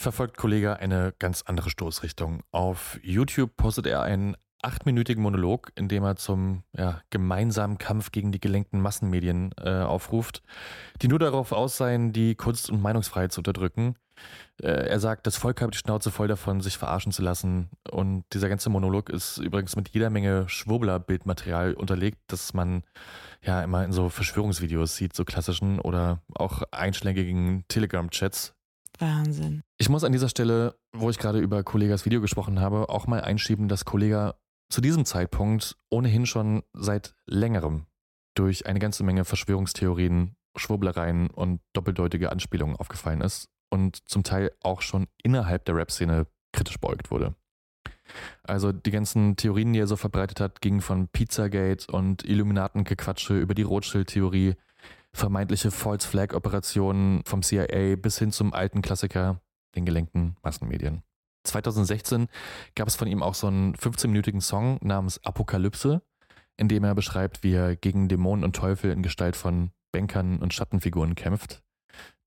[0.00, 2.42] verfolgt Kollege eine ganz andere Stoßrichtung.
[2.50, 8.32] Auf YouTube postet er einen achtminütigen Monolog, in dem er zum ja, gemeinsamen Kampf gegen
[8.32, 10.42] die gelenkten Massenmedien äh, aufruft,
[11.02, 13.96] die nur darauf aus seien, die Kunst- und Meinungsfreiheit zu unterdrücken.
[14.62, 17.70] Äh, er sagt, das Volk habe die Schnauze voll davon, sich verarschen zu lassen.
[17.90, 22.84] Und dieser ganze Monolog ist übrigens mit jeder Menge Schwurbler-Bildmaterial unterlegt, das man
[23.42, 28.54] ja immer in so Verschwörungsvideos sieht, so klassischen oder auch einschlägigen Telegram-Chats.
[28.98, 29.62] Wahnsinn.
[29.78, 33.22] Ich muss an dieser Stelle, wo ich gerade über Kollegas Video gesprochen habe, auch mal
[33.22, 34.34] einschieben, dass Kollega
[34.72, 37.84] zu diesem Zeitpunkt ohnehin schon seit längerem
[38.34, 44.80] durch eine ganze Menge Verschwörungstheorien, Schwurblereien und doppeldeutige Anspielungen aufgefallen ist und zum Teil auch
[44.80, 47.34] schon innerhalb der Rap-Szene kritisch beugt wurde.
[48.44, 53.54] Also die ganzen Theorien, die er so verbreitet hat, gingen von Pizzagate und Illuminatengequatsche über
[53.54, 54.54] die Rothschild-Theorie,
[55.12, 59.42] vermeintliche False Flag-Operationen vom CIA bis hin zum alten Klassiker,
[59.76, 61.02] den gelenkten Massenmedien.
[61.44, 62.28] 2016
[62.74, 66.02] gab es von ihm auch so einen 15-minütigen Song namens Apokalypse,
[66.56, 70.54] in dem er beschreibt, wie er gegen Dämonen und Teufel in Gestalt von Bänkern und
[70.54, 71.62] Schattenfiguren kämpft,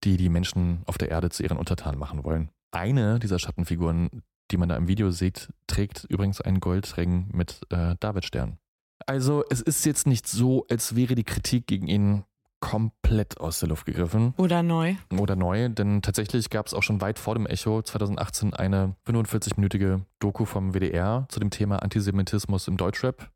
[0.03, 2.49] die die Menschen auf der Erde zu ihren Untertanen machen wollen.
[2.71, 7.95] Eine dieser Schattenfiguren, die man da im Video sieht, trägt übrigens einen Goldring mit äh,
[7.99, 8.59] Davidstern.
[9.05, 12.23] Also es ist jetzt nicht so, als wäre die Kritik gegen ihn
[12.59, 14.33] komplett aus der Luft gegriffen.
[14.37, 14.95] Oder neu.
[15.17, 20.01] Oder neu, denn tatsächlich gab es auch schon weit vor dem Echo 2018 eine 45-minütige
[20.19, 23.29] Doku vom WDR zu dem Thema Antisemitismus im Deutschrap,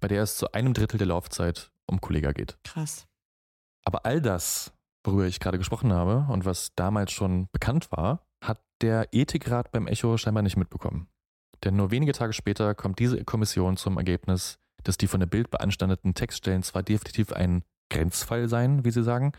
[0.00, 2.58] bei der es zu einem Drittel der Laufzeit um Kollega geht.
[2.64, 3.06] Krass.
[3.84, 4.72] Aber all das,
[5.04, 9.86] worüber ich gerade gesprochen habe und was damals schon bekannt war, hat der Ethikrat beim
[9.86, 11.08] Echo scheinbar nicht mitbekommen.
[11.64, 15.50] Denn nur wenige Tage später kommt diese Kommission zum Ergebnis, dass die von der Bild
[15.50, 19.32] beanstandeten Textstellen zwar definitiv ein Grenzfall seien, wie sie sagen,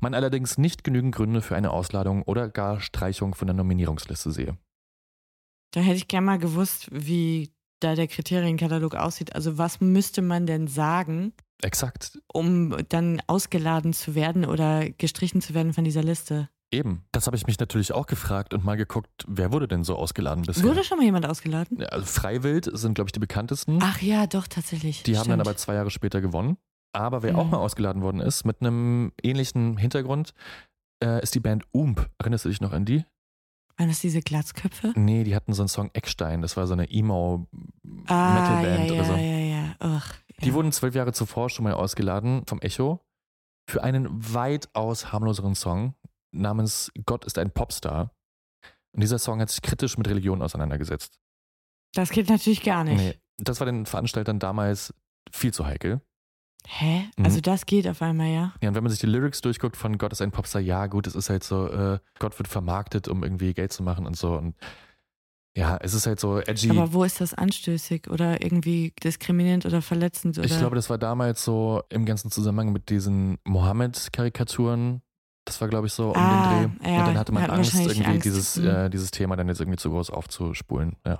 [0.00, 4.56] man allerdings nicht genügend Gründe für eine Ausladung oder gar Streichung von der Nominierungsliste sehe.
[5.72, 9.34] Da hätte ich gerne mal gewusst, wie da der Kriterienkatalog aussieht.
[9.34, 11.32] Also was müsste man denn sagen,
[11.62, 12.18] Exakt.
[12.32, 16.48] um dann ausgeladen zu werden oder gestrichen zu werden von dieser Liste?
[16.72, 17.04] Eben.
[17.10, 20.44] Das habe ich mich natürlich auch gefragt und mal geguckt, wer wurde denn so ausgeladen
[20.44, 20.64] bisher?
[20.64, 21.80] Wurde schon mal jemand ausgeladen?
[21.80, 23.80] Ja, also Freiwild sind, glaube ich, die bekanntesten.
[23.82, 25.02] Ach ja, doch, tatsächlich.
[25.02, 25.48] Die haben dann Stimmt.
[25.48, 26.58] aber zwei Jahre später gewonnen.
[26.92, 27.50] Aber wer auch Mhm.
[27.52, 30.34] mal ausgeladen worden ist, mit einem ähnlichen Hintergrund,
[31.02, 32.08] äh, ist die Band Oomp.
[32.18, 33.04] Erinnerst du dich noch an die?
[33.76, 34.92] Waren das diese Glatzköpfe?
[34.96, 36.42] Nee, die hatten so einen Song Eckstein.
[36.42, 39.12] Das war so eine Ah, Emo-Metal-Band ja, ja, oder so.
[39.14, 40.02] ja, ja.
[40.42, 40.54] Die ja.
[40.54, 43.00] wurden zwölf Jahre zuvor schon mal ausgeladen vom Echo
[43.68, 45.94] für einen weitaus harmloseren Song
[46.32, 48.10] namens Gott ist ein Popstar.
[48.92, 51.20] Und dieser Song hat sich kritisch mit Religion auseinandergesetzt.
[51.94, 52.96] Das geht natürlich gar nicht.
[52.98, 54.92] Nee, das war den Veranstaltern damals
[55.32, 56.00] viel zu heikel.
[56.66, 57.04] Hä?
[57.16, 57.24] Mhm.
[57.24, 58.52] Also das geht auf einmal, ja?
[58.62, 61.06] Ja, und wenn man sich die Lyrics durchguckt von Gott ist ein Popstar, ja gut,
[61.06, 64.34] es ist halt so, äh, Gott wird vermarktet, um irgendwie Geld zu machen und so.
[64.34, 64.54] Und
[65.56, 66.70] ja, es ist halt so edgy.
[66.70, 70.38] Aber wo ist das anstößig oder irgendwie diskriminierend oder verletzend?
[70.38, 70.46] Oder?
[70.46, 75.02] Ich glaube, das war damals so im ganzen Zusammenhang mit diesen Mohammed-Karikaturen.
[75.44, 76.88] Das war, glaube ich, so um Ah, den Dreh.
[76.92, 78.24] ja, und dann hatte man hatten Angst, irgendwie Angst.
[78.24, 78.66] Dieses, Mhm.
[78.68, 80.96] äh, dieses Thema dann jetzt irgendwie zu groß aufzuspulen.
[81.06, 81.18] Ja.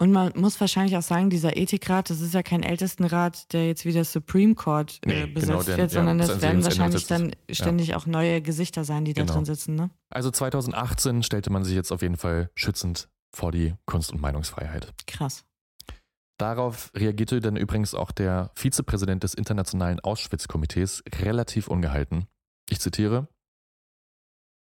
[0.00, 3.84] Und man muss wahrscheinlich auch sagen, dieser Ethikrat, das ist ja kein Ältestenrat, der jetzt
[3.84, 6.58] wie der Supreme Court äh, Nee, besetzt genau, der- wird, ja, sondern das ist werden
[6.60, 9.34] ein wahrscheinlich dann ständig auch neue Gesichter sein, die da Genau.
[9.34, 9.90] drin sitzen, ne?
[10.08, 14.92] Also 2018 stellte man sich jetzt auf jeden Fall schützend vor die Kunst- und Meinungsfreiheit.
[15.06, 15.44] Krass.
[16.38, 22.26] Darauf reagierte dann übrigens auch der Vizepräsident des Internationalen Auschwitz-Komitees relativ ungehalten.
[22.70, 23.28] Ich zitiere.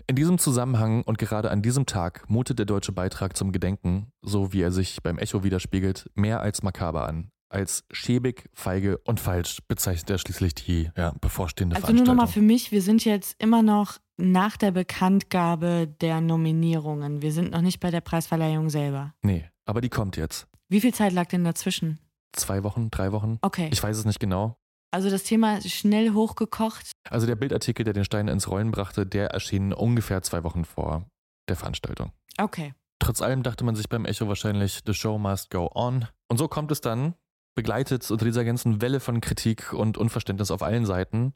[0.07, 4.53] In diesem Zusammenhang und gerade an diesem Tag mutet der deutsche Beitrag zum Gedenken, so
[4.53, 7.31] wie er sich beim Echo widerspiegelt, mehr als makaber an.
[7.49, 12.17] Als schäbig, feige und falsch bezeichnet er schließlich die ja, bevorstehende Also nur Veranstaltung.
[12.17, 17.21] nochmal für mich, wir sind jetzt immer noch nach der Bekanntgabe der Nominierungen.
[17.23, 19.15] Wir sind noch nicht bei der Preisverleihung selber.
[19.23, 20.49] nee, aber die kommt jetzt.
[20.69, 21.99] Wie viel Zeit lag denn dazwischen?
[22.33, 23.39] Zwei Wochen, drei Wochen?
[23.43, 23.69] Okay.
[23.71, 24.57] Ich weiß es nicht genau.
[24.93, 26.93] Also das Thema ist schnell hochgekocht.
[27.09, 31.07] Also der Bildartikel, der den Stein ins Rollen brachte, der erschien ungefähr zwei Wochen vor
[31.49, 32.13] der Veranstaltung.
[32.39, 32.75] Okay.
[32.99, 36.07] Trotz allem dachte man sich beim Echo wahrscheinlich, the show must go on.
[36.29, 37.15] Und so kommt es dann,
[37.55, 41.35] begleitet unter dieser ganzen Welle von Kritik und Unverständnis auf allen Seiten,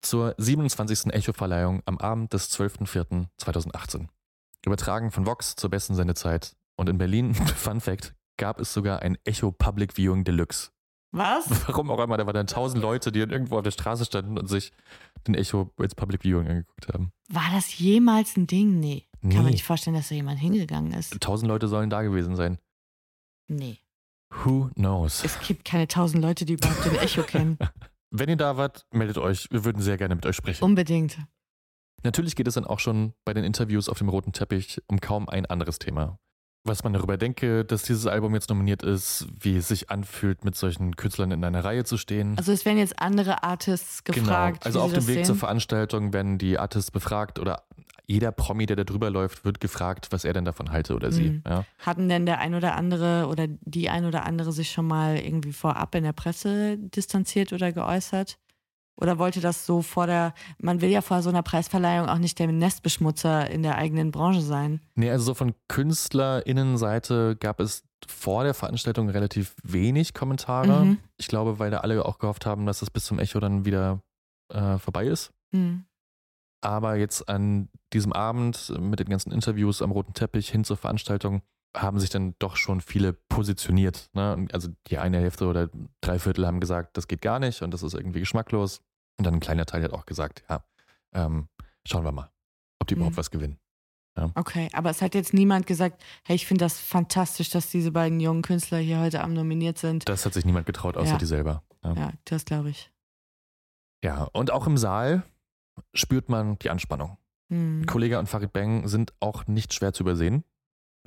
[0.00, 1.12] zur 27.
[1.12, 4.08] Echo-Verleihung am Abend des 12.04.2018.
[4.64, 6.56] Übertragen von Vox zur besten Sendezeit.
[6.76, 10.70] Und in Berlin, Fun Fact, gab es sogar ein Echo Public Viewing Deluxe.
[11.12, 11.48] Was?
[11.68, 14.38] Warum auch immer, da waren dann tausend Leute, die dann irgendwo auf der Straße standen
[14.38, 14.72] und sich
[15.26, 17.12] den Echo als Public Viewing angeguckt haben.
[17.28, 18.78] War das jemals ein Ding?
[18.78, 19.06] Nee.
[19.22, 19.34] Nee.
[19.34, 21.20] Kann man nicht vorstellen, dass da jemand hingegangen ist.
[21.20, 22.58] Tausend Leute sollen da gewesen sein.
[23.48, 23.78] Nee.
[24.44, 25.24] Who knows?
[25.24, 27.58] Es gibt keine tausend Leute, die überhaupt den Echo kennen.
[28.10, 29.48] Wenn ihr da wart, meldet euch.
[29.50, 30.64] Wir würden sehr gerne mit euch sprechen.
[30.64, 31.18] Unbedingt.
[32.02, 35.28] Natürlich geht es dann auch schon bei den Interviews auf dem roten Teppich um kaum
[35.28, 36.18] ein anderes Thema.
[36.64, 40.56] Was man darüber denke, dass dieses Album jetzt nominiert ist, wie es sich anfühlt, mit
[40.56, 42.36] solchen Künstlern in einer Reihe zu stehen.
[42.36, 44.64] Also es werden jetzt andere Artists gefragt.
[44.64, 44.66] genau.
[44.66, 45.24] Also auf dem Weg sehen.
[45.24, 47.62] zur Veranstaltung werden die Artists befragt oder
[48.10, 51.30] jeder Promi, der da drüber läuft, wird gefragt, was er denn davon halte oder sie.
[51.30, 51.42] Mhm.
[51.48, 51.64] Ja.
[51.78, 55.52] Hatten denn der ein oder andere oder die ein oder andere sich schon mal irgendwie
[55.52, 58.36] vorab in der Presse distanziert oder geäußert?
[59.00, 62.38] Oder wollte das so vor der, man will ja vor so einer Preisverleihung auch nicht
[62.38, 64.80] der Nestbeschmutzer in der eigenen Branche sein.
[64.94, 70.84] Nee, also so von KünstlerInnenseite gab es vor der Veranstaltung relativ wenig Kommentare.
[70.84, 70.98] Mhm.
[71.16, 74.00] Ich glaube, weil da alle auch gehofft haben, dass es bis zum Echo dann wieder
[74.52, 75.32] äh, vorbei ist.
[75.52, 75.84] Hm.
[76.62, 81.42] Aber jetzt an diesem Abend mit den ganzen Interviews am roten Teppich hin zur Veranstaltung
[81.76, 84.10] haben sich dann doch schon viele positioniert.
[84.12, 84.46] Ne?
[84.52, 87.82] Also die eine Hälfte oder drei Viertel haben gesagt, das geht gar nicht und das
[87.82, 88.82] ist irgendwie geschmacklos.
[89.20, 90.64] Und dann ein kleiner Teil hat auch gesagt, ja,
[91.12, 91.46] ähm,
[91.86, 92.30] schauen wir mal,
[92.78, 93.00] ob die Mhm.
[93.02, 93.58] überhaupt was gewinnen.
[94.34, 98.18] Okay, aber es hat jetzt niemand gesagt, hey, ich finde das fantastisch, dass diese beiden
[98.18, 100.08] jungen Künstler hier heute Abend nominiert sind.
[100.08, 101.18] Das hat sich niemand getraut, außer Ja.
[101.18, 101.62] die selber.
[101.84, 101.92] Ja.
[101.94, 102.90] Ja, das glaube ich.
[104.02, 105.22] ja, und auch im Saal
[105.94, 107.18] spürt man die Anspannung.
[107.50, 107.84] Hm.
[107.86, 110.44] Kollega und Farid Bang sind auch nicht schwer zu übersehen.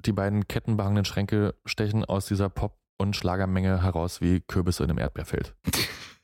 [0.05, 4.99] Die beiden kettenbehangenen Schränke stechen aus dieser Pop- und Schlagermenge heraus wie Kürbisse in einem
[4.99, 5.55] Erdbeerfeld.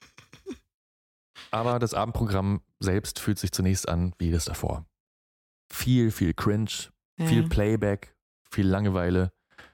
[1.51, 4.85] Aber das Abendprogramm selbst fühlt sich zunächst an wie das davor.
[5.71, 6.69] Viel, viel Cringe,
[7.17, 7.25] Ja.
[7.27, 8.15] viel Playback,
[8.51, 9.31] viel Langeweile.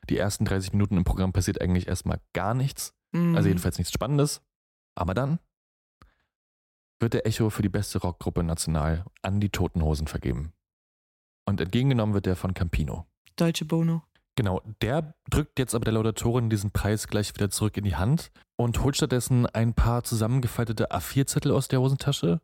[0.09, 2.93] Die ersten 30 Minuten im Programm passiert eigentlich erstmal gar nichts.
[3.11, 3.35] Mhm.
[3.35, 4.41] Also jedenfalls nichts Spannendes.
[4.95, 5.39] Aber dann
[6.99, 10.53] wird der Echo für die beste Rockgruppe national an die Toten Hosen vergeben.
[11.45, 13.05] Und entgegengenommen wird der von Campino.
[13.35, 14.03] Deutsche Bono.
[14.35, 18.31] Genau, der drückt jetzt aber der Laudatorin diesen Preis gleich wieder zurück in die Hand
[18.57, 22.41] und holt stattdessen ein paar zusammengefaltete A4-Zettel aus der Hosentasche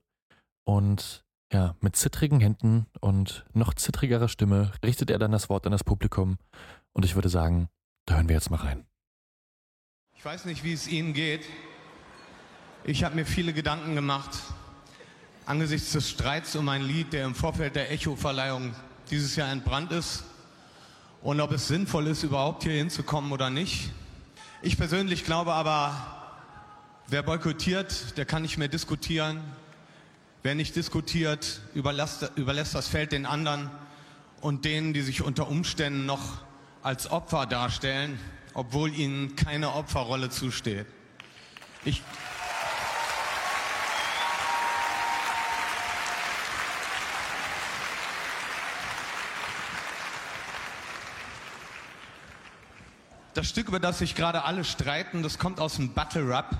[0.63, 5.73] und ja, mit zittrigen Händen und noch zittrigerer Stimme richtet er dann das Wort an
[5.73, 6.37] das Publikum
[6.93, 7.67] und ich würde sagen,
[8.05, 8.85] da hören wir jetzt mal rein.
[10.15, 11.45] Ich weiß nicht, wie es Ihnen geht.
[12.85, 14.39] Ich habe mir viele Gedanken gemacht
[15.45, 18.73] angesichts des Streits um ein Lied, der im Vorfeld der Echo-Verleihung
[19.09, 20.23] dieses Jahr entbrannt ist
[21.21, 23.91] und ob es sinnvoll ist, überhaupt hier hinzukommen oder nicht.
[24.61, 25.95] Ich persönlich glaube aber,
[27.07, 29.41] wer boykottiert, der kann nicht mehr diskutieren.
[30.43, 33.69] Wer nicht diskutiert, überlässt, überlässt das Feld den anderen
[34.41, 36.39] und denen, die sich unter Umständen noch
[36.81, 38.19] als Opfer darstellen,
[38.55, 40.87] obwohl ihnen keine Opferrolle zusteht.
[41.85, 42.01] Ich,
[53.33, 56.57] Das Stück, über das sich gerade alle streiten, das kommt aus dem Battle Rap,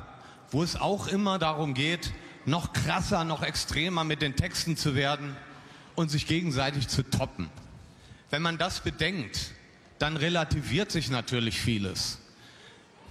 [0.51, 2.13] wo es auch immer darum geht,
[2.45, 5.35] noch krasser, noch extremer mit den Texten zu werden
[5.95, 7.49] und sich gegenseitig zu toppen.
[8.29, 9.51] Wenn man das bedenkt,
[9.99, 12.19] dann relativiert sich natürlich vieles.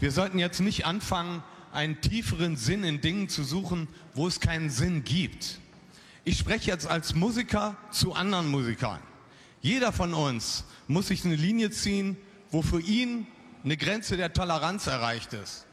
[0.00, 1.42] Wir sollten jetzt nicht anfangen,
[1.72, 5.58] einen tieferen Sinn in Dingen zu suchen, wo es keinen Sinn gibt.
[6.24, 9.00] Ich spreche jetzt als Musiker zu anderen Musikern.
[9.60, 12.16] Jeder von uns muss sich eine Linie ziehen,
[12.50, 13.26] wo für ihn
[13.64, 15.66] eine Grenze der Toleranz erreicht ist.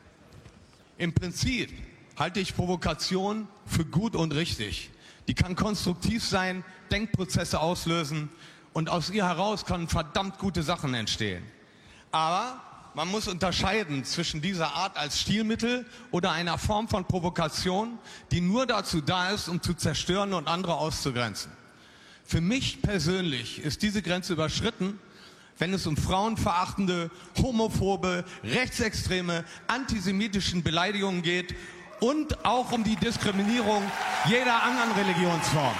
[0.97, 1.71] Im Prinzip
[2.17, 4.89] halte ich Provokation für gut und richtig.
[5.27, 8.29] Die kann konstruktiv sein, Denkprozesse auslösen
[8.73, 11.43] und aus ihr heraus können verdammt gute Sachen entstehen.
[12.11, 12.61] Aber
[12.93, 17.99] man muss unterscheiden zwischen dieser Art als Stilmittel oder einer Form von Provokation,
[18.31, 21.51] die nur dazu da ist, um zu zerstören und andere auszugrenzen.
[22.23, 24.99] Für mich persönlich ist diese Grenze überschritten,
[25.57, 27.09] wenn es um frauenverachtende,
[27.41, 31.55] homophobe, rechtsextreme, antisemitischen Beleidigungen geht
[31.99, 33.83] und auch um die Diskriminierung
[34.27, 35.75] jeder anderen Religionsform.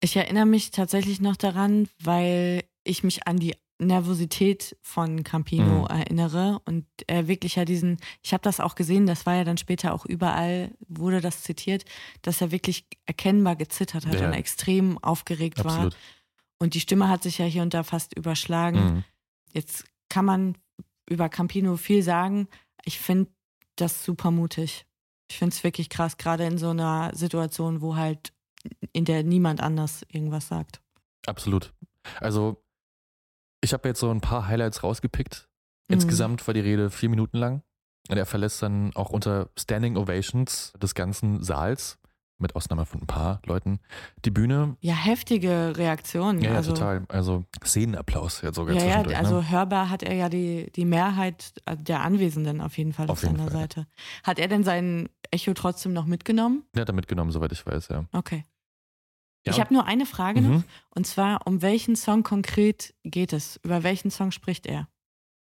[0.00, 5.86] Ich erinnere mich tatsächlich noch daran, weil ich mich an die Nervosität von Campino Mhm.
[6.00, 9.56] erinnere und er wirklich ja diesen, ich habe das auch gesehen, das war ja dann
[9.58, 11.84] später auch überall, wurde das zitiert,
[12.22, 14.26] dass er wirklich erkennbar gezittert hat Ja.
[14.26, 15.92] und extrem aufgeregt Absolut.
[15.94, 15.98] war.
[16.60, 18.78] Und die Stimme hat sich ja hier und da fast überschlagen.
[18.96, 19.04] Mhm.
[19.52, 20.56] Jetzt kann man
[21.08, 22.48] über Campino viel sagen.
[22.84, 23.30] Ich finde
[23.76, 24.84] das super mutig.
[25.30, 28.32] Ich finde es wirklich krass, gerade in so einer Situation, wo halt
[28.92, 30.80] in der niemand anders irgendwas sagt.
[31.26, 31.72] Absolut.
[32.18, 32.60] Also
[33.60, 35.48] Ich habe jetzt so ein paar Highlights rausgepickt.
[35.88, 35.94] Mhm.
[35.94, 37.62] Insgesamt war die Rede vier Minuten lang.
[38.08, 41.98] Und er verlässt dann auch unter Standing Ovations des ganzen Saals,
[42.38, 43.80] mit Ausnahme von ein paar Leuten,
[44.24, 44.76] die Bühne.
[44.80, 46.40] Ja, heftige Reaktionen.
[46.40, 47.04] Ja, ja also, total.
[47.08, 49.18] Also Szenenapplaus jetzt sogar Ja, ja, zwischendurch.
[49.18, 49.50] also ne?
[49.50, 53.36] hörbar hat er ja die, die Mehrheit der Anwesenden auf jeden Fall auf, Auf jeden
[53.36, 53.60] seiner Fall.
[53.60, 53.86] Seite.
[54.22, 56.64] Hat er denn sein Echo trotzdem noch mitgenommen?
[56.74, 58.04] Der hat er mitgenommen, soweit ich weiß, ja.
[58.12, 58.44] Okay.
[59.46, 60.58] Ja, ich habe nur eine Frage noch.
[60.58, 60.64] Mhm.
[60.90, 63.58] Und zwar, um welchen Song konkret geht es?
[63.62, 64.88] Über welchen Song spricht er?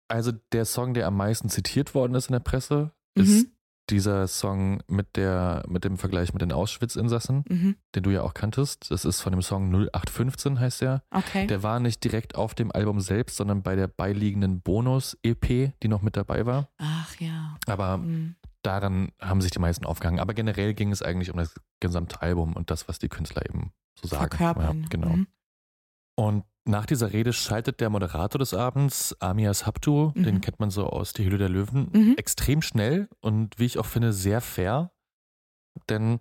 [0.09, 3.23] Also der Song, der am meisten zitiert worden ist in der Presse, Mhm.
[3.25, 3.47] ist
[3.91, 7.77] dieser Song mit, der, mit dem Vergleich mit den Auschwitz-Insassen, Mhm.
[7.95, 8.91] den du ja auch kanntest.
[8.91, 11.03] Das ist von dem Song 0815 heißt der.
[11.11, 11.47] Okay.
[11.47, 16.01] Der war nicht direkt auf dem Album selbst, sondern bei der beiliegenden Bonus-EP, die noch
[16.03, 16.71] mit dabei war.
[16.79, 17.57] Ach ja.
[17.67, 18.37] Aber Mhm.
[18.65, 20.21] Daran haben sich die meisten aufgehangen.
[20.21, 23.73] Aber generell ging es eigentlich um das gesamte Album und das, was die Künstler eben
[24.01, 24.37] so sagen.
[24.37, 24.83] Verkörpern.
[24.83, 25.09] Ja, genau.
[25.11, 25.27] Mhm.
[26.17, 30.23] Und nach dieser Rede schaltet der Moderator des Abends, Amias Haptu, Mhm.
[30.23, 32.15] den kennt man so aus Die Hülle der Löwen, Mhm.
[32.17, 34.91] extrem schnell und wie ich auch finde, sehr fair.
[35.89, 36.21] Denn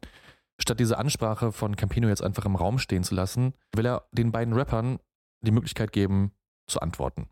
[0.59, 4.31] statt diese Ansprache von Campino jetzt einfach im Raum stehen zu lassen, will er den
[4.31, 4.99] beiden Rappern
[5.45, 6.31] die Möglichkeit geben,
[6.67, 7.29] zu antworten.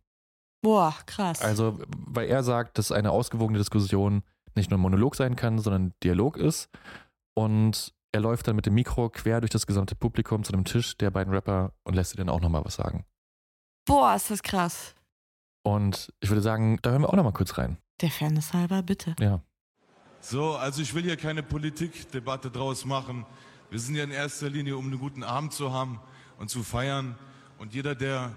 [0.62, 1.42] Boah, krass.
[1.42, 4.24] Also, weil er sagt, dass eine ausgewogene Diskussion
[4.56, 6.70] nicht nur ein Monolog sein kann, sondern ein Dialog ist.
[7.34, 10.98] Und er läuft dann mit dem Mikro quer durch das gesamte Publikum zu dem Tisch
[10.98, 13.06] der beiden Rapper und lässt sie dann auch nochmal was sagen.
[13.86, 14.96] Boah, ist das krass.
[15.64, 17.78] Und ich würde sagen, da hören wir auch nochmal kurz rein.
[18.02, 19.16] Der Fairness halber, bitte.
[19.20, 19.42] Ja.
[20.20, 23.26] So, also ich will hier keine Politikdebatte draus machen.
[23.70, 26.00] Wir sind ja in erster Linie, um einen guten Abend zu haben
[26.38, 27.18] und zu feiern.
[27.58, 28.32] Und jeder, der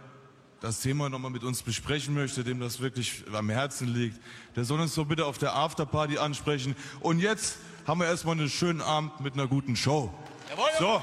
[0.65, 4.19] das Thema nochmal mit uns besprechen möchte, dem das wirklich am Herzen liegt,
[4.57, 6.75] der soll uns doch bitte auf der Afterparty ansprechen.
[7.01, 10.13] Und jetzt haben wir erstmal einen schönen Abend mit einer guten Show.
[10.79, 11.03] So.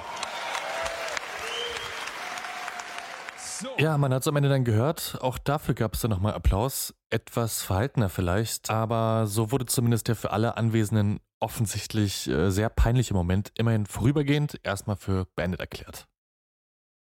[3.78, 5.19] Ja, man hat es am Ende dann gehört.
[5.21, 6.95] Auch dafür gab es dann nochmal Applaus.
[7.12, 13.13] Etwas verhaltener vielleicht, aber so wurde zumindest der für alle Anwesenden offensichtlich äh, sehr peinliche
[13.13, 16.08] Moment immerhin vorübergehend erstmal für beendet erklärt.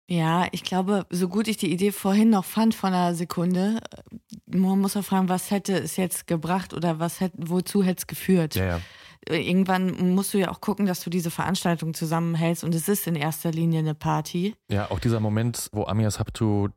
[0.09, 4.57] Ja, ich glaube, so gut ich die Idee vorhin noch fand von einer Sekunde, äh,
[4.57, 8.07] man muss auch fragen, was hätte es jetzt gebracht oder was hätte, wozu hätte es
[8.07, 8.55] geführt?
[8.55, 8.81] Ja, ja.
[9.29, 13.15] Irgendwann musst du ja auch gucken, dass du diese Veranstaltung zusammenhältst und es ist in
[13.15, 14.55] erster Linie eine Party.
[14.71, 16.69] Ja, auch dieser Moment, wo Amias Haptu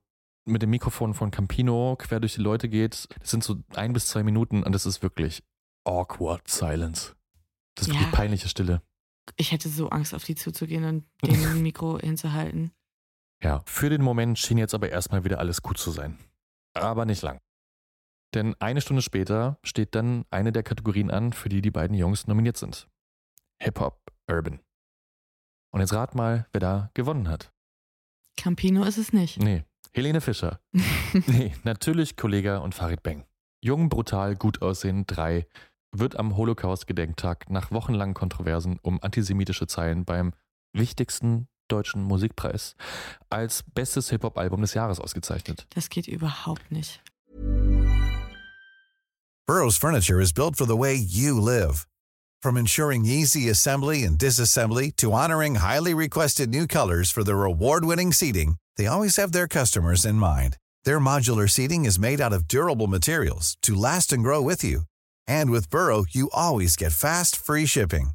[0.47, 4.07] mit dem Mikrofon von Campino quer durch die Leute geht, das sind so ein bis
[4.07, 5.45] zwei Minuten und das ist wirklich
[5.85, 7.15] awkward silence.
[7.77, 8.01] Das ist Ja.
[8.01, 8.83] wirklich peinliche Stille.
[9.37, 12.73] Ich hätte so Angst, auf die zuzugehen und dem Mikro hinzuhalten.
[13.43, 16.19] Ja, für den Moment schien jetzt aber erstmal wieder alles gut zu sein.
[16.75, 17.41] Aber nicht lang.
[18.35, 22.27] Denn eine Stunde später steht dann eine der Kategorien an, für die die beiden Jungs
[22.27, 22.89] nominiert sind.
[23.63, 24.61] Hip-Hop Urban.
[25.73, 27.53] Und jetzt rat mal, wer da gewonnen hat.
[28.37, 29.39] Campino ist es nicht.
[29.39, 30.61] Nee, Helene Fischer.
[31.27, 33.25] nee, natürlich Kollega und Farid Beng.
[33.63, 35.47] Jung, brutal, gut aussehen, drei,
[35.93, 40.33] wird am Holocaust-Gedenktag nach wochenlangen Kontroversen um antisemitische Zeilen beim
[40.73, 42.75] wichtigsten deutschen Musikpreis
[43.31, 45.67] als bestes Hip-Hop-Album des Jahres ausgezeichnet.
[45.71, 47.01] Das geht überhaupt nicht.
[49.47, 51.87] Burrow's furniture is built for the way you live.
[52.41, 58.13] From ensuring easy assembly and disassembly to honoring highly requested new colors for their award-winning
[58.13, 60.57] seating, they always have their customers in mind.
[60.85, 64.83] Their modular seating is made out of durable materials to last and grow with you.
[65.27, 68.13] And with Burrow, you always get fast, free shipping.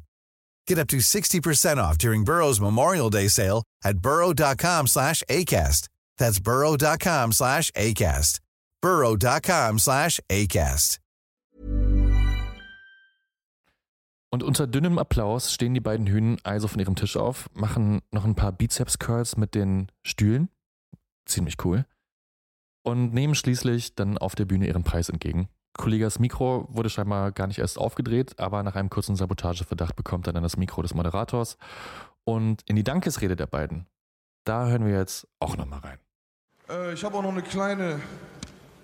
[0.66, 5.88] Get up to 60% off during Burrow's Memorial Day sale at burrow.com slash ACAST.
[6.18, 8.40] That's burrow.com slash ACAST.
[8.82, 10.98] burrow.com slash ACAST.
[14.36, 18.24] Und unter dünnem Applaus stehen die beiden Hühnen also von ihrem Tisch auf, machen noch
[18.24, 20.50] ein paar Bizeps-Curls mit den Stühlen.
[21.24, 21.86] Ziemlich cool.
[22.82, 25.48] Und nehmen schließlich dann auf der Bühne ihren Preis entgegen.
[25.76, 30.32] Kollegas Mikro wurde scheinbar gar nicht erst aufgedreht, aber nach einem kurzen Sabotageverdacht bekommt er
[30.32, 31.58] dann das Mikro des Moderators.
[32.24, 33.86] Und in die Dankesrede der beiden,
[34.44, 35.98] da hören wir jetzt auch nochmal rein.
[36.68, 38.00] Äh, ich habe auch noch eine kleine,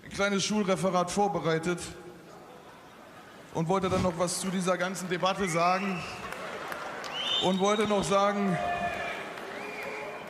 [0.04, 1.80] ein kleines Schulreferat vorbereitet
[3.54, 5.98] und wollte dann noch was zu dieser ganzen Debatte sagen
[7.44, 8.56] und wollte noch sagen,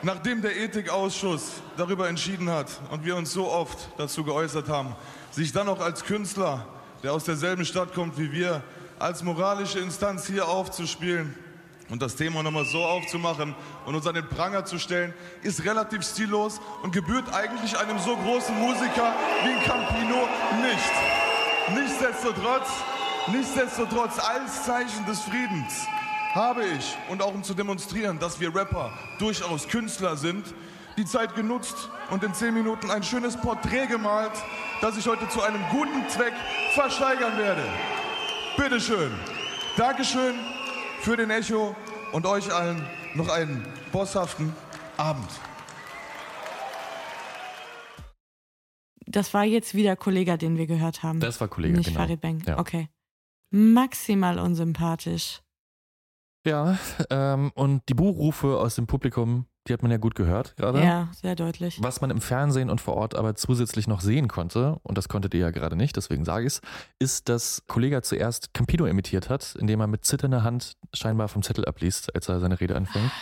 [0.02, 4.94] nachdem der Ethikausschuss darüber entschieden hat und wir uns so oft dazu geäußert haben,
[5.30, 6.66] sich dann noch als Künstler,
[7.02, 8.62] der aus derselben Stadt kommt wie wir,
[8.98, 11.34] als moralische Instanz hier aufzuspielen
[11.88, 13.54] und das Thema nochmal so aufzumachen
[13.86, 18.16] und uns an den Pranger zu stellen, ist relativ stillos und gebührt eigentlich einem so
[18.16, 20.28] großen Musiker wie Campino
[20.62, 21.80] nicht.
[21.80, 22.68] Nichtsdestotrotz,
[23.28, 25.86] nichtsdestotrotz als Zeichen des Friedens
[26.34, 30.54] habe ich und auch um zu demonstrieren, dass wir Rapper durchaus Künstler sind,
[30.96, 34.32] die Zeit genutzt und in zehn Minuten ein schönes Porträt gemalt,
[34.80, 36.34] das ich heute zu einem guten Zweck
[36.74, 37.62] versteigern werde.
[38.56, 39.10] Bitteschön.
[39.76, 40.34] Dankeschön
[41.00, 41.74] für den Echo
[42.12, 44.54] und euch allen noch einen bosshaften
[44.96, 45.28] Abend.
[49.06, 51.20] Das war jetzt wieder Kollege, den wir gehört haben.
[51.20, 52.00] Das war Kollege, Nicht genau.
[52.00, 52.42] Farid Bang.
[52.46, 52.58] Ja.
[52.58, 52.88] Okay.
[53.50, 55.42] Maximal unsympathisch.
[56.44, 56.76] Ja,
[57.10, 60.82] ähm, und die Buhrufe aus dem Publikum, die hat man ja gut gehört gerade.
[60.82, 61.78] Ja, sehr deutlich.
[61.80, 65.34] Was man im Fernsehen und vor Ort aber zusätzlich noch sehen konnte, und das konntet
[65.34, 66.60] ihr ja gerade nicht, deswegen sage ich es,
[66.98, 71.64] ist, dass Kollega zuerst Campino imitiert hat, indem er mit zitternder Hand scheinbar vom Zettel
[71.64, 73.12] abliest, als er seine Rede anfängt.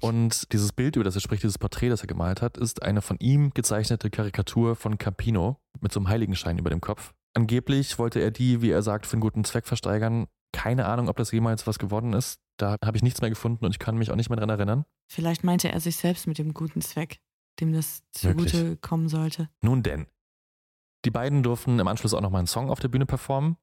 [0.00, 3.00] Und dieses Bild, über das er spricht, dieses Porträt, das er gemalt hat, ist eine
[3.00, 7.14] von ihm gezeichnete Karikatur von Campino mit so einem Heiligenschein über dem Kopf.
[7.32, 10.26] Angeblich wollte er die, wie er sagt, für einen guten Zweck versteigern.
[10.52, 12.40] Keine Ahnung, ob das jemals was geworden ist.
[12.56, 14.84] Da habe ich nichts mehr gefunden und ich kann mich auch nicht mehr dran erinnern.
[15.08, 17.20] Vielleicht meinte er sich selbst mit dem guten Zweck,
[17.60, 18.80] dem das zugute Wirklich?
[18.80, 19.48] kommen sollte.
[19.62, 20.06] Nun denn.
[21.04, 23.56] Die beiden durften im Anschluss auch nochmal einen Song auf der Bühne performen.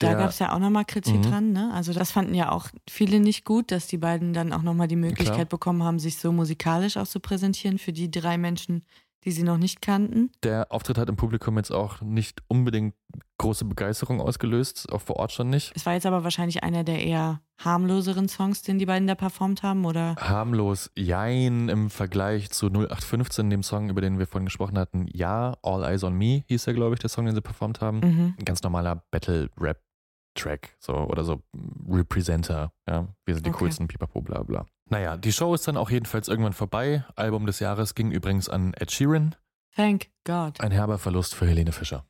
[0.00, 1.22] Da gab es ja auch nochmal Kritik Mhm.
[1.22, 1.70] dran, ne?
[1.72, 4.96] Also das fanden ja auch viele nicht gut, dass die beiden dann auch nochmal die
[4.96, 5.44] Möglichkeit Klar.
[5.46, 8.84] bekommen haben, sich so musikalisch auch zu präsentieren für die drei Menschen,
[9.24, 10.30] die sie noch nicht kannten.
[10.42, 12.94] Der Auftritt hat im Publikum jetzt auch nicht unbedingt
[13.38, 15.72] große Begeisterung ausgelöst, auch vor Ort schon nicht.
[15.74, 19.62] Es war jetzt aber wahrscheinlich einer der eher harmloseren Songs, den die beiden da performt
[19.62, 20.16] haben, oder?
[20.16, 25.06] Harmlos, jein im Vergleich zu 0815, dem Song, über den wir vorhin gesprochen hatten.
[25.12, 28.00] Ja, All Eyes on Me hieß ja, glaube ich, der Song, den sie performt haben.
[28.00, 28.34] Mhm.
[28.38, 31.42] Ein ganz normaler Battle-Rap-Track, so oder so
[31.88, 33.08] Representer, ja.
[33.24, 33.58] Wir sind die Okay.
[33.60, 34.66] coolsten, pipapo, bla bla.
[34.90, 37.04] Naja, die Show ist dann auch jedenfalls irgendwann vorbei.
[37.16, 39.34] Album des Jahres ging übrigens an Ed Sheeran.
[39.74, 40.60] Thank God.
[40.60, 42.06] Ein herber Verlust für Helene Fischer.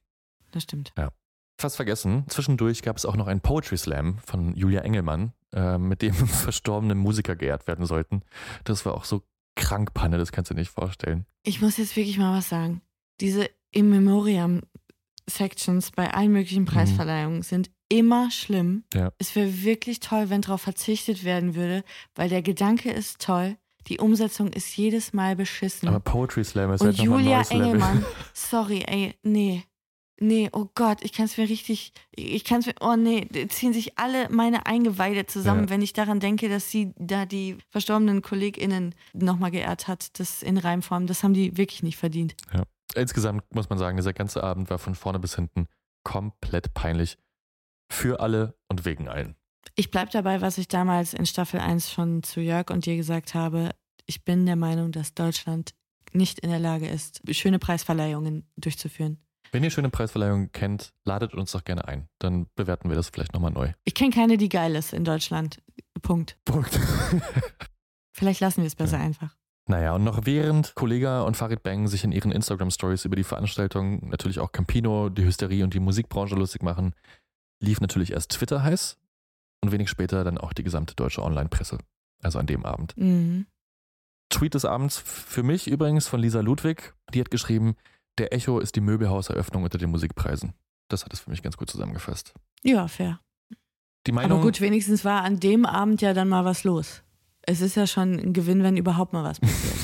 [0.50, 0.92] Das stimmt.
[0.96, 1.10] Ja.
[1.56, 6.02] Fast vergessen, zwischendurch gab es auch noch einen Poetry Slam von Julia Engelmann, äh, mit
[6.02, 8.22] dem verstorbene Musiker geehrt werden sollten.
[8.64, 9.22] Das war auch so
[9.54, 11.26] krank Panne, das kannst du dir nicht vorstellen.
[11.44, 12.82] Ich muss jetzt wirklich mal was sagen.
[13.20, 14.62] Diese In Memoriam
[15.30, 18.84] Sections bei allen möglichen Preisverleihungen sind immer schlimm.
[18.92, 19.12] Ja.
[19.18, 21.84] Es wäre wirklich toll, wenn darauf verzichtet werden würde,
[22.14, 25.88] weil der Gedanke ist toll, die Umsetzung ist jedes Mal beschissen.
[25.88, 27.64] Aber Poetry Slam ist Und halt nochmal ein Julia neues Level.
[27.66, 29.62] Engelmann, sorry, ey, nee.
[30.20, 33.72] Nee, oh Gott, ich kann es mir richtig, ich kann es mir, oh nee, ziehen
[33.72, 35.70] sich alle meine Eingeweide zusammen, Ja.
[35.70, 40.56] wenn ich daran denke, dass sie da die verstorbenen KollegInnen nochmal geehrt hat, das in
[40.56, 42.36] Reimform, das haben die wirklich nicht verdient.
[42.52, 42.62] Ja.
[42.94, 45.66] Insgesamt muss man sagen, dieser ganze Abend war von vorne bis hinten
[46.04, 47.18] komplett peinlich.
[47.90, 49.36] Für alle und wegen allen.
[49.76, 53.34] Ich bleib dabei, was ich damals in Staffel 1 schon zu Jörg und dir gesagt
[53.34, 53.70] habe.
[54.06, 55.74] Ich bin der Meinung, dass Deutschland
[56.12, 59.18] nicht in der Lage ist, schöne Preisverleihungen durchzuführen.
[59.52, 62.08] Wenn ihr schöne Preisverleihungen kennt, ladet uns doch gerne ein.
[62.18, 63.72] Dann bewerten wir das vielleicht nochmal neu.
[63.84, 65.62] Ich kenne keine, die geil ist in Deutschland.
[66.02, 66.36] Punkt.
[66.44, 66.78] Punkt.
[68.12, 69.36] Vielleicht lassen wir es besser einfach.
[69.66, 74.08] Naja, und noch während Kollega und Farid Bang sich in ihren Instagram-Stories über die Veranstaltung
[74.08, 76.94] natürlich auch Campino, die Hysterie und die Musikbranche lustig machen,
[77.64, 78.96] lief natürlich erst Twitter heiß
[79.62, 81.78] und wenig später dann auch die gesamte deutsche Online-Presse.
[82.22, 82.96] Also an dem Abend.
[82.96, 83.46] Mhm.
[84.30, 86.94] Tweet des Abends für mich übrigens von Lisa Ludwig.
[87.12, 87.76] Die hat geschrieben,
[88.18, 90.54] der Echo ist die Möbelhauseröffnung unter den Musikpreisen.
[90.88, 92.34] Das hat es für mich ganz gut zusammengefasst.
[92.62, 93.20] Ja, fair.
[94.06, 97.02] Die Meinung, Aber gut, wenigstens war an dem Abend ja dann mal was los.
[97.42, 99.74] Es ist ja schon ein Gewinn, wenn überhaupt mal was passiert.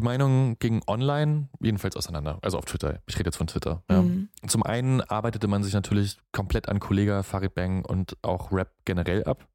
[0.00, 0.02] ja.
[0.02, 2.38] Die Meinungen gingen online jedenfalls auseinander.
[2.42, 3.00] Also auf Twitter.
[3.06, 3.82] Ich rede jetzt von Twitter.
[3.90, 4.02] Ja.
[4.02, 4.28] Mhm.
[4.46, 9.24] Zum einen arbeitete man sich natürlich komplett an Kollega Farid Bang und auch Rap generell
[9.24, 9.46] ab.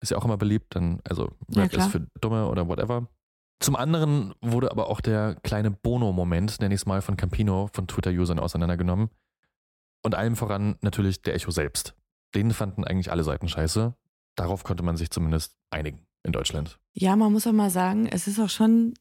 [0.00, 1.86] Ist ja auch immer beliebt, dann, also Ja, Rap klar.
[1.86, 3.08] ist für Dumme oder whatever.
[3.60, 7.86] Zum anderen wurde aber auch der kleine Bono-Moment, nenne ich es mal, von Campino von
[7.86, 9.10] Twitter-Usern auseinandergenommen.
[10.02, 11.94] Und allem voran natürlich der Echo selbst.
[12.34, 13.94] Den fanden eigentlich alle Seiten scheiße.
[14.34, 16.78] Darauf konnte man sich zumindest einigen in Deutschland.
[16.94, 18.94] Ja, man muss auch mal sagen, es ist auch schon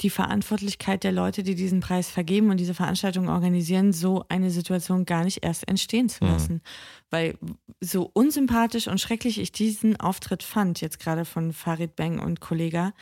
[0.00, 5.04] die Verantwortlichkeit der Leute, die diesen Preis vergeben und diese Veranstaltung organisieren, so eine Situation
[5.04, 6.30] gar nicht erst entstehen zu Mhm.
[6.30, 6.62] lassen.
[7.10, 7.38] Weil
[7.80, 12.92] so unsympathisch und schrecklich ich diesen Auftritt fand, jetzt gerade von Farid Bang und Kollega,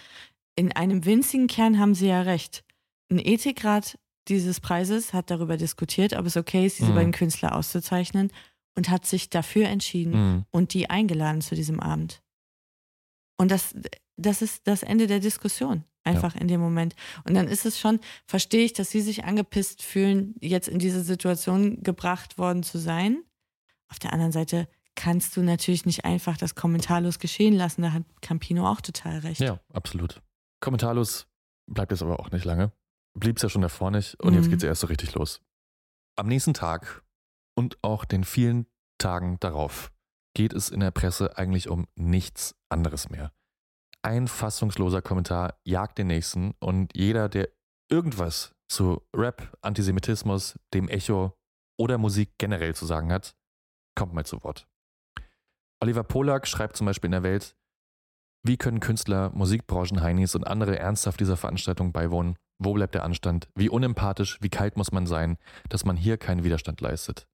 [0.55, 2.63] in einem winzigen Kern haben sie ja recht.
[3.11, 6.95] Ein Ethikrat dieses Preises hat darüber diskutiert, ob es okay ist, diese Mhm.
[6.97, 8.31] beiden Künstler auszuzeichnen
[8.77, 10.45] und hat sich dafür entschieden Mhm.
[10.51, 12.23] und die eingeladen zu diesem Abend.
[13.39, 13.75] Und das,
[14.17, 16.95] das ist das Ende der Diskussion, einfach in dem Moment.
[17.25, 21.03] Und dann ist es schon, verstehe ich, dass sie sich angepisst fühlen, jetzt in diese
[21.03, 23.23] Situation gebracht worden zu sein.
[23.89, 27.83] Auf der anderen Seite kannst du natürlich nicht einfach das kommentarlos geschehen lassen.
[27.83, 29.41] Da hat Campino auch total recht.
[29.41, 30.21] Ja, absolut.
[30.61, 31.27] Kommentarlos
[31.67, 32.73] bleibt es aber auch nicht lange.
[33.15, 34.51] Blieb es ja schon davor nicht und jetzt Mhm.
[34.51, 35.41] geht es erst so richtig los.
[36.17, 37.03] Am nächsten Tag
[37.55, 38.67] und auch den vielen
[38.99, 39.91] Tagen darauf
[40.35, 43.33] geht es in der Presse eigentlich um nichts anderes mehr.
[44.05, 47.49] Ein fassungsloser Kommentar jagt den nächsten und jeder, der
[47.89, 51.37] irgendwas zu Rap, Antisemitismus, dem Echo
[51.79, 53.37] oder Musik generell zu sagen hat,
[53.95, 54.67] kommt mal zu Wort.
[55.81, 57.55] Oliver Polak schreibt zum Beispiel in der Welt,
[58.45, 62.37] wie können Künstler, Musikbranchen-Heinis und andere ernsthaft dieser Veranstaltung beiwohnen?
[62.59, 63.49] Wo bleibt der Anstand?
[63.55, 65.39] Wie unempathisch, wie kalt muss man sein,
[65.69, 67.29] dass man hier keinen Widerstand leistet?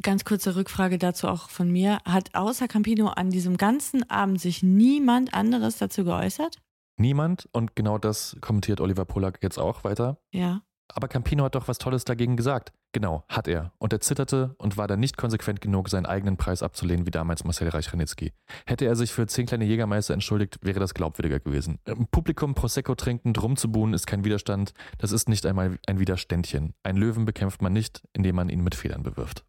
[0.00, 1.98] Ganz kurze Rückfrage dazu auch von mir.
[2.04, 6.56] Hat außer Campino an diesem ganzen Abend sich niemand anderes dazu geäußert?
[6.96, 10.18] Niemand und genau das kommentiert Oliver Polak jetzt auch weiter.
[10.30, 10.62] Ja.
[10.94, 12.72] Aber Campino hat doch was Tolles dagegen gesagt.
[12.92, 13.72] Genau, hat er.
[13.78, 17.44] Und er zitterte und war dann nicht konsequent genug, seinen eigenen Preis abzulehnen, wie damals
[17.44, 18.32] Marcel Reich-Ranitzky.
[18.66, 21.78] Hätte er sich für zehn kleine Jägermeister entschuldigt, wäre das glaubwürdiger gewesen.
[21.86, 24.74] Im Publikum Prosecco trinkend rumzubuhen ist kein Widerstand.
[24.98, 26.74] Das ist nicht einmal ein Widerständchen.
[26.82, 29.44] Ein Löwen bekämpft man nicht, indem man ihn mit Federn bewirft.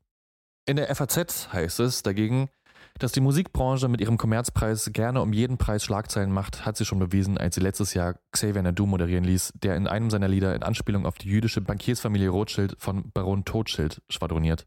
[0.66, 2.50] In der FAZ heißt es dagegen,
[2.98, 7.00] dass die Musikbranche mit ihrem Kommerzpreis gerne um jeden Preis Schlagzeilen macht, hat sie schon
[7.00, 10.64] bewiesen, als sie letztes Jahr Xavier Nadu moderieren ließ, der in einem seiner Lieder in
[10.64, 14.66] Anspielung auf die jüdische Bankiersfamilie Rothschild von Baron Todschild schwadroniert.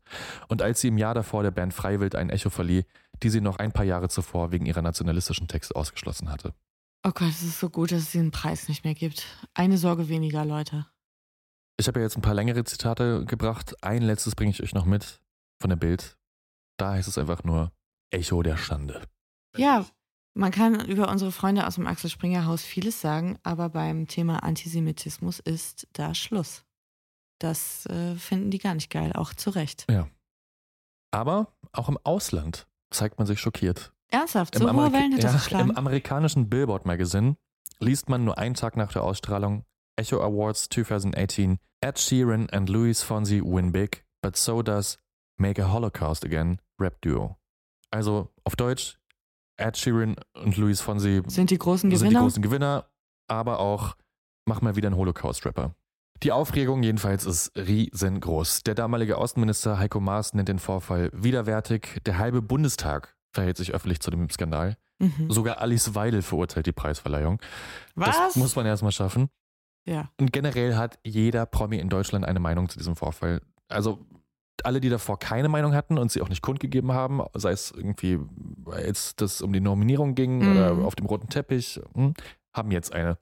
[0.49, 2.84] Und als sie im Jahr davor der Band Freiwild ein Echo verlieh,
[3.22, 6.53] die sie noch ein paar Jahre zuvor wegen ihrer nationalistischen Texte ausgeschlossen hatte.
[7.07, 9.24] Oh Gott, es ist so gut, dass es diesen Preis nicht mehr gibt.
[9.55, 10.86] Eine Sorge weniger, Leute.
[11.78, 13.74] Ich habe ja jetzt ein paar längere Zitate gebracht.
[13.82, 15.20] Ein letztes bringe ich euch noch mit
[15.61, 16.16] von der Bild.
[16.78, 17.72] Da heißt es einfach nur,
[18.11, 19.02] Echo der Schande.
[19.57, 19.86] Ja,
[20.34, 24.42] man kann über unsere Freunde aus dem Axel Springer Haus vieles sagen, aber beim Thema
[24.42, 26.64] Antisemitismus ist da Schluss.
[27.38, 29.86] Das äh, finden die gar nicht geil, auch zu Recht.
[29.90, 30.09] Ja.
[31.11, 33.92] Aber auch im Ausland zeigt man sich schockiert.
[34.09, 35.70] Ernsthaft, Im so hohe Wellen hat ja, das geschlagen.
[35.70, 37.36] Im amerikanischen Billboard Magazine
[37.80, 39.64] liest man nur einen Tag nach der Ausstrahlung
[39.96, 44.98] Echo Awards 2018 Ed Sheeran and Luis Fonsi win big, but so does
[45.37, 47.37] Make a Holocaust Again Rap Duo.
[47.91, 48.99] Also auf Deutsch,
[49.57, 52.20] Ed Sheeran und Luis Fonsi Sind die großen sind die Gewinner?
[52.20, 52.91] großen Gewinner,
[53.28, 53.97] aber auch
[54.47, 55.74] mach mal wieder einen Holocaust-Rapper.
[56.22, 58.62] Die Aufregung jedenfalls ist riesengroß.
[58.62, 62.01] Der damalige Außenminister Heiko Maas nennt den Vorfall widerwärtig.
[62.07, 64.76] Der halbe Bundestag verhält sich öffentlich zu dem Skandal.
[64.99, 65.30] Mhm.
[65.30, 67.39] Sogar Alice Weidel verurteilt die Preisverleihung.
[67.95, 68.16] Was?
[68.16, 69.28] Das muss man erstmal schaffen.
[69.84, 70.11] Ja.
[70.18, 73.43] Und generell hat jeder Promi in Deutschland eine Meinung zu diesem Vorfall.
[73.68, 74.07] Also
[74.64, 78.18] alle, die davor keine Meinung hatten und sie auch nicht kundgegeben haben, sei es irgendwie,
[78.66, 80.50] als das um die Nominierung ging Mhm.
[80.50, 82.14] oder auf dem roten Teppich, hm,
[82.54, 83.18] haben jetzt eine.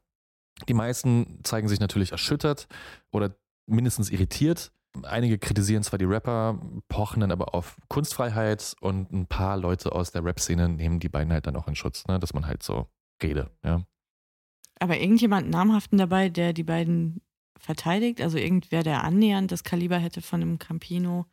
[0.69, 2.69] Die meisten zeigen sich natürlich erschüttert
[3.11, 3.35] oder
[3.67, 4.71] mindestens irritiert.
[5.03, 10.13] Einige kritisieren zwar die Rapper, pochen dann aber auf Kunstfreiheit und ein paar Leute aus
[10.13, 12.87] der Rap-Szene nehmen die beiden halt dann auch in Schutz, ne, dass man halt so
[13.21, 13.83] rede, ja.
[14.79, 17.21] Aber irgendjemand namhaften dabei, der die beiden
[17.65, 18.21] verteidigt?
[18.21, 21.27] Also irgendwer, der annähernd das Kaliber hätte von einem Campino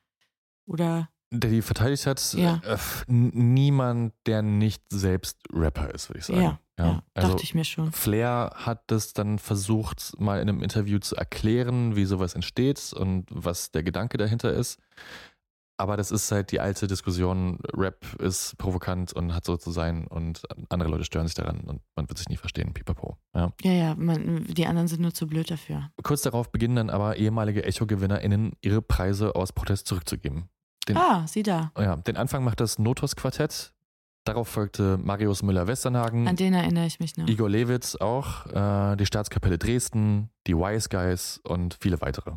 [0.66, 2.62] oder Der die verteidigt hat, Ja.
[2.66, 2.78] äh,
[3.08, 6.42] niemand, der nicht selbst Rapper ist, würde ich sagen.
[6.42, 7.92] Ja, ja, Also dachte ich mir schon.
[7.92, 13.28] Flair hat das dann versucht, mal in einem Interview zu erklären, wie sowas entsteht und
[13.30, 14.80] was der Gedanke dahinter ist.
[15.82, 20.06] Aber das ist halt die alte Diskussion, Rap ist provokant und hat so zu sein
[20.06, 23.18] und andere Leute stören sich daran und man wird sich nie verstehen, pipapo.
[23.34, 23.52] Ja.
[23.64, 25.90] Ja, ja, man, die anderen sind nur zu blöd dafür.
[26.04, 30.50] Kurz darauf beginnen dann aber ehemalige Echo-GewinnerInnen ihre Preise aus Protest zurückzugeben.
[30.88, 31.72] Den, Ah, sieh da.
[31.80, 33.74] ja, den Anfang macht das Notos-Quartett.
[34.24, 37.28] Darauf folgte Marius Müller-Westernhagen, An den erinnere ich mich noch.
[37.28, 42.34] Igor Lewitz auch, äh, die Staatskapelle Dresden, die Wise Guys und viele weitere.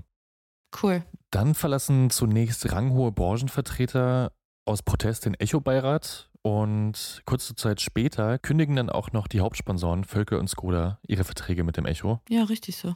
[0.82, 1.04] Cool.
[1.30, 4.32] Dann verlassen zunächst ranghohe Branchenvertreter
[4.66, 10.38] aus Protest den Echo-Beirat und kurze Zeit später kündigen dann auch noch die Hauptsponsoren Völker
[10.38, 12.20] und Skoda ihre Verträge mit dem Echo.
[12.28, 12.94] Ja, richtig so.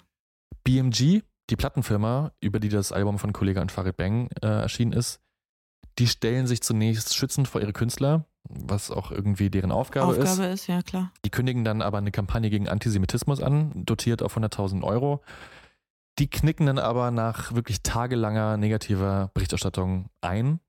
[0.65, 5.21] BMG, die Plattenfirma, über die das Album von Kollega und Farid Bang äh, erschienen ist,
[5.99, 10.29] die stellen sich zunächst schützend vor ihre Künstler, was auch irgendwie deren Aufgabe, ist.
[10.29, 11.13] Aufgabe ist, ja klar.
[11.25, 15.23] Die kündigen dann aber eine Kampagne gegen Antisemitismus an, dotiert auf 100.000 Euro.
[16.19, 20.61] Die knicken dann aber nach wirklich tagelanger negativer Berichterstattung ein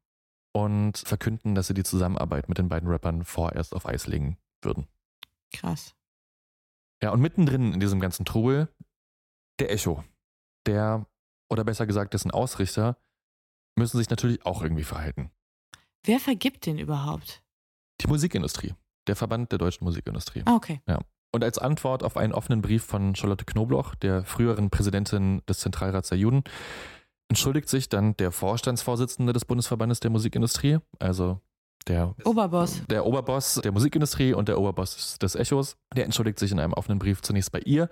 [0.54, 4.88] und verkünden, dass sie die Zusammenarbeit mit den beiden Rappern vorerst auf Eis legen würden.
[5.52, 5.96] Krass.
[7.02, 8.68] Ja, und mittendrin in diesem ganzen Trubel
[9.60, 10.04] der Echo.
[10.68, 11.08] Der,
[11.50, 12.98] oder besser gesagt, dessen Ausrichter,
[13.76, 15.32] müssen sich natürlich auch irgendwie verhalten.
[16.04, 17.44] Wer vergibt den überhaupt?
[18.02, 18.76] Die Musikindustrie.
[19.08, 20.44] Der Verband der deutschen Musikindustrie.
[20.46, 20.82] Ah, okay.
[20.88, 21.00] Ja.
[21.32, 26.10] Und als Antwort auf einen offenen Brief von Charlotte Knobloch, der früheren Präsidentin des Zentralrats
[26.10, 26.44] der Juden,
[27.30, 31.40] entschuldigt sich dann der Vorstandsvorsitzende des Bundesverbandes der Musikindustrie, also
[31.88, 32.82] der Oberboss.
[32.90, 37.00] der Oberboss der Musikindustrie und der Oberboss des Echos, der entschuldigt sich in einem offenen
[37.00, 37.90] Brief zunächst bei ihr,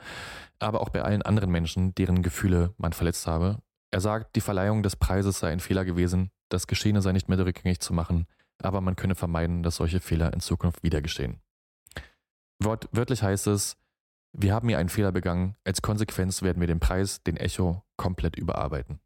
[0.60, 3.60] aber auch bei allen anderen Menschen, deren Gefühle man verletzt habe.
[3.92, 7.38] Er sagt, die Verleihung des Preises sei ein Fehler gewesen, das Geschehene sei nicht mehr
[7.40, 8.26] rückgängig zu machen,
[8.62, 11.40] aber man könne vermeiden, dass solche Fehler in Zukunft wieder geschehen.
[12.60, 13.78] Wort, wörtlich heißt es,
[14.34, 15.56] wir haben hier einen Fehler begangen.
[15.64, 19.00] Als Konsequenz werden wir den Preis, den Echo, komplett überarbeiten.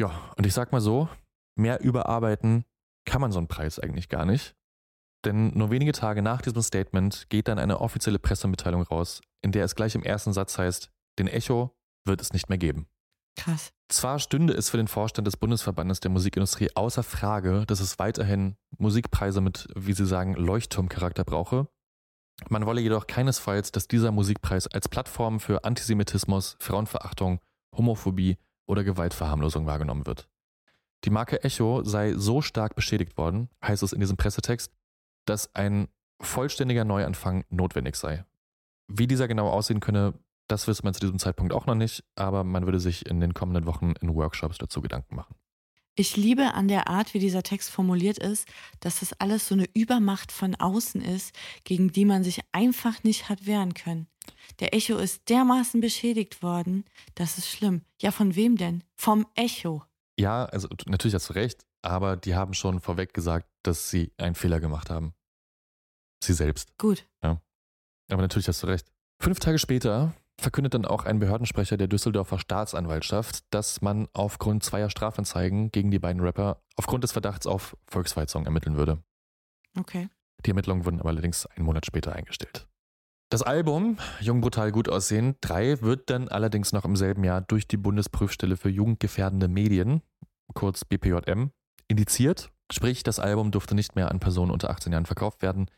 [0.00, 1.08] Ja, und ich sag mal so,
[1.56, 2.64] mehr überarbeiten
[3.04, 4.54] kann man so einen Preis eigentlich gar nicht.
[5.24, 9.64] Denn nur wenige Tage nach diesem Statement geht dann eine offizielle Pressemitteilung raus, in der
[9.64, 12.86] es gleich im ersten Satz heißt, den Echo wird es nicht mehr geben.
[13.36, 13.72] Krass.
[13.88, 18.56] Zwar stünde es für den Vorstand des Bundesverbandes der Musikindustrie außer Frage, dass es weiterhin
[18.76, 21.68] Musikpreise mit, wie sie sagen, Leuchtturmcharakter brauche.
[22.48, 27.40] Man wolle jedoch keinesfalls, dass dieser Musikpreis als Plattform für Antisemitismus, Frauenverachtung,
[27.76, 30.28] Homophobie oder Gewaltverharmlosung wahrgenommen wird.
[31.04, 34.72] Die Marke Echo sei so stark beschädigt worden, heißt es in diesem Pressetext,
[35.26, 35.88] dass ein
[36.20, 38.24] vollständiger Neuanfang notwendig sei.
[38.88, 40.14] Wie dieser genau aussehen könne,
[40.48, 43.34] das wisse man zu diesem Zeitpunkt auch noch nicht, aber man würde sich in den
[43.34, 45.36] kommenden Wochen in Workshops dazu Gedanken machen.
[45.98, 48.46] Ich liebe an der Art, wie dieser Text formuliert ist,
[48.78, 51.34] dass das alles so eine Übermacht von außen ist,
[51.64, 54.06] gegen die man sich einfach nicht hat wehren können.
[54.60, 56.84] Der Echo ist dermaßen beschädigt worden,
[57.16, 57.82] das ist schlimm.
[58.00, 58.84] Ja, von wem denn?
[58.94, 59.82] Vom Echo.
[60.16, 64.36] Ja, also natürlich hast du recht, aber die haben schon vorweg gesagt, dass sie einen
[64.36, 65.14] Fehler gemacht haben.
[66.22, 66.78] Sie selbst.
[66.78, 67.08] Gut.
[67.24, 67.42] Ja.
[68.08, 68.86] Aber natürlich hast du recht.
[69.20, 74.90] Fünf Tage später verkündet dann auch ein Behördensprecher der Düsseldorfer Staatsanwaltschaft, dass man aufgrund zweier
[74.90, 79.02] Strafanzeigen gegen die beiden Rapper aufgrund des Verdachts auf Volksverhetzung ermitteln würde.
[79.76, 80.08] Okay.
[80.46, 82.68] Die Ermittlungen wurden aber allerdings einen Monat später eingestellt.
[83.30, 87.66] Das Album Jung Brutal Gut Aussehen 3 wird dann allerdings noch im selben Jahr durch
[87.68, 90.02] die Bundesprüfstelle für jugendgefährdende Medien,
[90.54, 91.50] kurz BPJM,
[91.88, 92.50] indiziert.
[92.72, 95.68] Sprich, das Album durfte nicht mehr an Personen unter 18 Jahren verkauft werden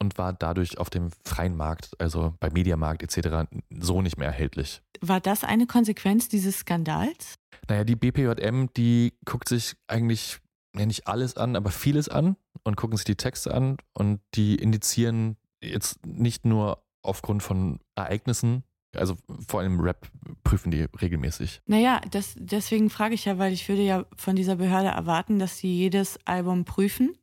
[0.00, 4.82] und war dadurch auf dem freien Markt, also bei Mediamarkt etc., so nicht mehr erhältlich.
[5.00, 7.34] War das eine Konsequenz dieses Skandals?
[7.68, 10.38] Naja, die BPJM, die guckt sich eigentlich
[10.76, 14.56] ja, nicht alles an, aber vieles an und gucken sich die Texte an und die
[14.56, 18.64] indizieren jetzt nicht nur aufgrund von Ereignissen,
[18.96, 20.08] also vor allem Rap
[20.42, 21.62] prüfen die regelmäßig.
[21.66, 25.58] Naja, das, deswegen frage ich ja, weil ich würde ja von dieser Behörde erwarten, dass
[25.58, 27.16] sie jedes Album prüfen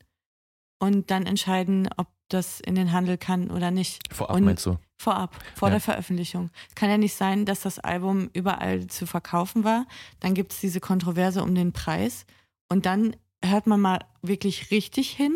[0.79, 4.13] und dann entscheiden, ob das in den Handel kann oder nicht.
[4.13, 4.77] Vorab und meinst du?
[4.99, 5.73] Vorab, vor Ja.
[5.75, 6.49] der Veröffentlichung.
[6.67, 9.85] Es kann ja nicht sein, dass das Album überall zu verkaufen war.
[10.19, 12.25] Dann gibt es diese Kontroverse um den Preis.
[12.69, 15.33] Und dann hört man mal wirklich richtig hin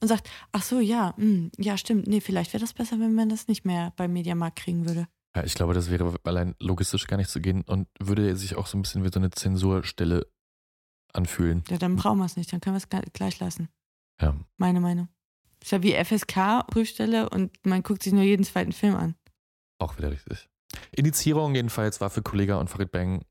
[0.00, 2.06] und sagt, ach so, ja, hm, ja, stimmt.
[2.08, 5.06] Nee, vielleicht wäre das besser, wenn man das nicht mehr beim Mediamarkt kriegen würde.
[5.36, 8.66] Ja, ich glaube, das wäre allein logistisch gar nicht zu gehen und würde sich auch
[8.66, 10.26] so ein bisschen wie so eine Zensurstelle
[11.12, 11.62] anfühlen.
[11.68, 12.52] Ja, dann brauchen wir es nicht.
[12.52, 13.68] Dann können wir es gl- gleich lassen.
[14.20, 14.34] Ja.
[14.56, 15.08] Meine Meinung.
[15.62, 19.14] Ist ja wie FSK-Prüfstelle und man guckt sich nur jeden zweiten Film an.
[19.78, 20.48] Auch wieder richtig.
[20.92, 23.24] Indizierung jedenfalls war für Kollega und Farid Bang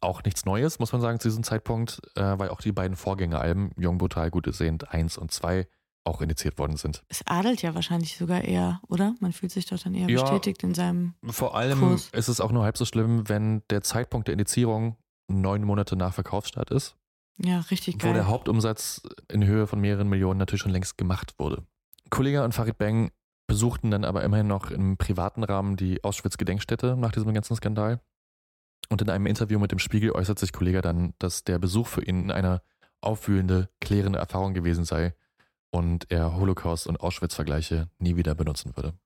[0.00, 3.72] auch nichts Neues, muss man sagen, zu diesem Zeitpunkt, äh, weil auch die beiden Vorgängeralben,
[3.76, 5.66] Jung Brutal, Gut Sehend 1 und 2,
[6.04, 7.02] auch indiziert worden sind.
[7.08, 9.14] Es adelt ja wahrscheinlich sogar eher, oder?
[9.20, 10.22] Man fühlt sich doch dann eher Ja.
[10.22, 11.14] bestätigt in seinem.
[11.28, 12.08] Vor allem Kurs.
[12.12, 14.96] ist es auch nur halb so schlimm, wenn der Zeitpunkt der Indizierung
[15.28, 16.96] neun Monate nach Verkaufsstart ist,
[17.38, 18.14] Ja, richtig wo geil.
[18.14, 21.64] der Hauptumsatz in Höhe von mehreren Millionen natürlich schon längst gemacht wurde.
[22.10, 23.10] Kollega und Farid Bang
[23.46, 28.00] besuchten dann aber immerhin noch im privaten Rahmen die Auschwitz-Gedenkstätte nach diesem ganzen Skandal.
[28.88, 32.04] Und in einem Interview mit dem Spiegel äußert sich Kollega dann, dass der Besuch für
[32.04, 32.62] ihn eine
[33.00, 35.14] aufwühlende, klärende Erfahrung gewesen sei
[35.70, 38.98] und er Holocaust- und Auschwitz-Vergleiche nie wieder benutzen würde.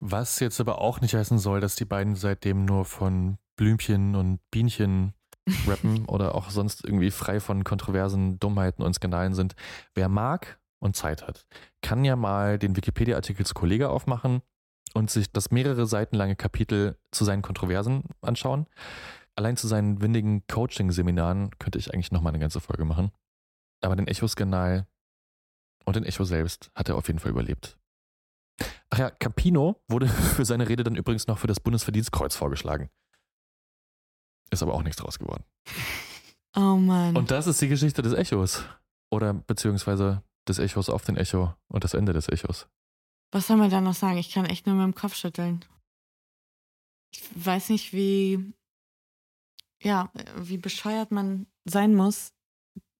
[0.00, 4.40] Was jetzt aber auch nicht heißen soll, dass die beiden seitdem nur von Blümchen und
[4.50, 5.14] Bienchen
[5.66, 9.54] rappen oder auch sonst irgendwie frei von kontroversen Dummheiten und Skandalen sind.
[9.94, 11.46] Wer mag und Zeit hat,
[11.82, 14.42] kann ja mal den Wikipedia-Artikel zu Kollege aufmachen
[14.94, 18.66] und sich das mehrere Seiten lange Kapitel zu seinen Kontroversen anschauen.
[19.36, 23.10] Allein zu seinen windigen Coaching-Seminaren könnte ich eigentlich nochmal eine ganze Folge machen.
[23.82, 24.86] Aber den Echo-Skandal
[25.84, 27.78] und den Echo selbst hat er auf jeden Fall überlebt.
[28.90, 32.90] Ach ja, Campino wurde für seine Rede dann übrigens noch für das Bundesverdienstkreuz vorgeschlagen.
[34.50, 35.44] Ist aber auch nichts draus geworden.
[36.56, 37.16] Oh Mann.
[37.16, 38.64] Und das ist die Geschichte des Echos.
[39.08, 42.66] Oder beziehungsweise des Echos auf den Echo und das Ende des Echos.
[43.32, 44.18] Was soll man da noch sagen?
[44.18, 45.64] Ich kann echt nur mit dem Kopf schütteln.
[47.12, 48.52] Ich weiß nicht, wie,
[49.82, 52.32] ja, wie bescheuert man sein muss,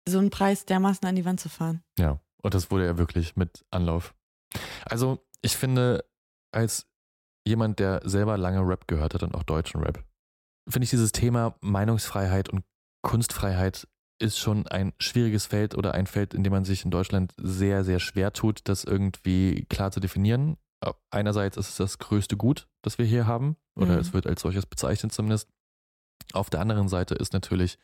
[0.08, 1.82] so einen Preis dermaßen an die Wand zu fahren.
[1.98, 4.14] Ja, und das wurde ja wirklich mit Anlauf.
[4.84, 6.04] Also, ich finde,
[6.52, 6.86] als
[7.46, 10.04] jemand, der selber lange Rap gehört hat und auch deutschen Rap,
[10.70, 12.64] finde ich dieses Thema Meinungsfreiheit und
[13.02, 13.86] Kunstfreiheit
[14.22, 17.84] ist schon ein schwieriges Feld oder ein Feld, in dem man sich in Deutschland sehr,
[17.84, 20.56] sehr schwer tut, das irgendwie klar zu definieren.
[21.10, 23.98] Einerseits ist es das größte Gut, das wir hier haben, oder Mhm.
[24.00, 25.48] es wird als solches bezeichnet zumindest.
[26.32, 27.78] Auf der anderen Seite ist natürlich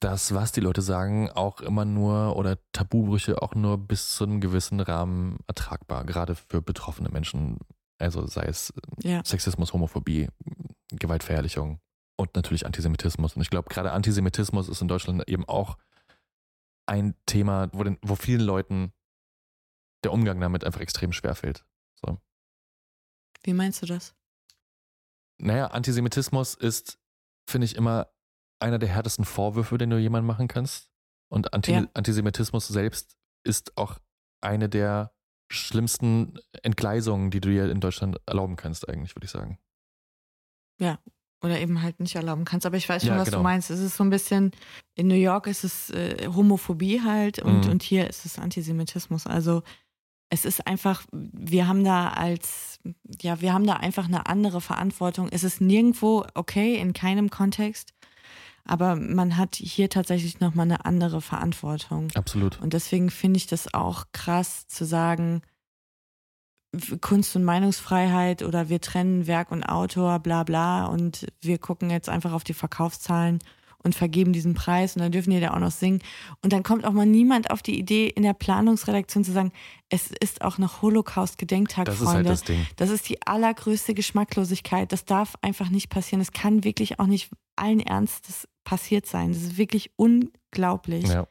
[0.00, 4.40] das, was die Leute sagen, auch immer nur oder Tabubrüche auch nur bis zu einem
[4.40, 7.58] gewissen Rahmen ertragbar, gerade für betroffene Menschen
[8.00, 8.72] Also sei es
[9.02, 9.24] Ja.
[9.24, 10.28] Sexismus, Homophobie,
[10.92, 11.78] Gewaltverherrlichung
[12.16, 13.36] und natürlich Antisemitismus.
[13.36, 15.76] Und ich glaube, gerade Antisemitismus ist in Deutschland eben auch
[16.86, 18.92] ein Thema, wo, den, wo vielen Leuten
[20.04, 21.64] der Umgang damit einfach extrem schwer fällt.
[21.94, 22.20] So.
[23.42, 24.14] Wie meinst du das?
[25.38, 26.98] Naja, Antisemitismus ist,
[27.48, 28.12] finde ich, immer
[28.60, 30.90] einer der härtesten Vorwürfe, den du jemandem machen kannst.
[31.28, 31.86] Und Anti Ja.
[31.94, 33.98] Antisemitismus selbst ist auch
[34.40, 35.14] eine der
[35.50, 39.58] schlimmsten Entgleisungen, die du dir in Deutschland erlauben kannst, eigentlich, würde ich sagen.
[40.78, 40.98] Ja.
[41.44, 42.66] Oder eben halt nicht erlauben kannst.
[42.66, 43.38] Aber ich weiß schon, Ja, was genau.
[43.38, 43.70] du meinst.
[43.70, 44.52] Es ist so ein bisschen,
[44.94, 47.70] in New York ist es äh, Homophobie halt und, Mhm.
[47.72, 49.26] und hier ist es Antisemitismus.
[49.26, 49.62] Also
[50.30, 52.78] es ist einfach, wir haben da als,
[53.20, 55.28] ja, wir haben da einfach eine andere Verantwortung.
[55.30, 57.92] Es ist nirgendwo okay, in keinem Kontext.
[58.66, 62.08] Aber man hat hier tatsächlich nochmal eine andere Verantwortung.
[62.14, 62.58] Absolut.
[62.62, 65.42] Und deswegen finde ich das auch krass zu sagen,
[67.00, 72.08] Kunst- und Meinungsfreiheit oder wir trennen Werk und Autor, bla bla, und wir gucken jetzt
[72.08, 73.38] einfach auf die Verkaufszahlen
[73.82, 76.00] und vergeben diesen Preis und dann dürfen die da auch noch singen.
[76.42, 79.52] Und dann kommt auch mal niemand auf die Idee, in der Planungsredaktion zu sagen,
[79.90, 82.16] es ist auch noch Holocaust-Gedenktag, Das ist Freunde.
[82.16, 82.66] halt das Ding.
[82.76, 84.90] Das ist die allergrößte Geschmacklosigkeit.
[84.90, 86.22] Das darf einfach nicht passieren.
[86.22, 89.32] Es kann wirklich auch nicht allen Ernstes passiert sein.
[89.32, 91.06] Das ist wirklich unglaublich.
[91.06, 91.28] Ja.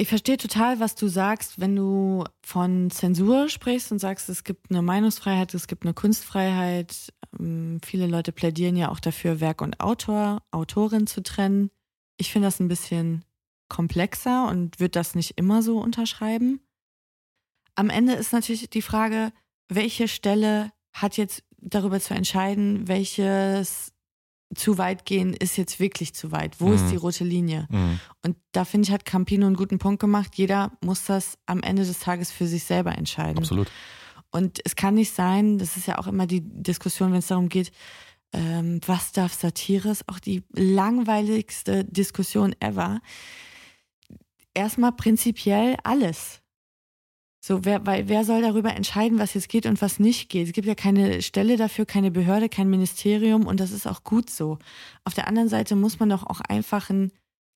[0.00, 4.70] Ich verstehe total, was du sagst, wenn du von Zensur sprichst und sagst, es gibt
[4.70, 7.12] eine Meinungsfreiheit, es gibt eine Kunstfreiheit.
[7.36, 11.70] Ähm, viele Leute plädieren ja auch dafür, Werk und Autor, Autorin zu trennen.
[12.16, 13.24] Ich finde das ein bisschen
[13.68, 16.60] komplexer und würde das nicht immer so unterschreiben.
[17.74, 19.32] Am Ende ist natürlich die Frage,
[19.68, 23.92] welche Stelle hat jetzt darüber zu entscheiden, welches
[24.54, 26.60] zu weit gehen ist jetzt wirklich zu weit.
[26.60, 26.90] Wo ist Mhm.
[26.90, 27.66] die rote Linie?
[27.70, 28.00] Mhm.
[28.24, 30.32] Und da finde ich, hat Campino einen guten Punkt gemacht.
[30.36, 33.38] Jeder muss das am Ende des Tages für sich selber entscheiden.
[33.38, 33.70] Absolut.
[34.30, 37.48] Und es kann nicht sein, das ist ja auch immer die Diskussion, wenn es darum
[37.48, 37.72] geht,
[38.32, 43.00] ähm, was darf Satire, ist auch die langweiligste Diskussion ever.
[44.54, 46.40] Erstmal prinzipiell alles.
[47.40, 50.48] So, wer, weil, wer soll darüber entscheiden, was jetzt geht und was nicht geht?
[50.48, 54.28] Es gibt ja keine Stelle dafür, keine Behörde, kein Ministerium und das ist auch gut
[54.28, 54.58] so.
[55.04, 57.12] Auf der anderen Seite muss man doch auch einfach einen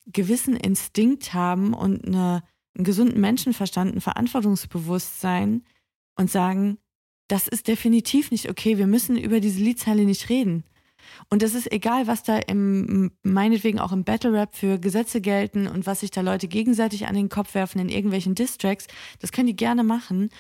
[0.07, 2.43] gewissen Instinkt haben und eine,
[2.77, 5.65] einen gesunden Menschenverstand, ein Verantwortungsbewusstsein
[6.17, 6.79] und sagen,
[7.29, 10.65] das ist definitiv nicht okay, wir müssen über diese Liedzeile nicht reden.
[11.31, 15.67] Und es ist egal, was da im, meinetwegen auch im Battle Rap für Gesetze gelten
[15.67, 18.87] und was sich da Leute gegenseitig an den Kopf werfen in irgendwelchen Distracks.
[19.21, 20.31] Das können die gerne machen.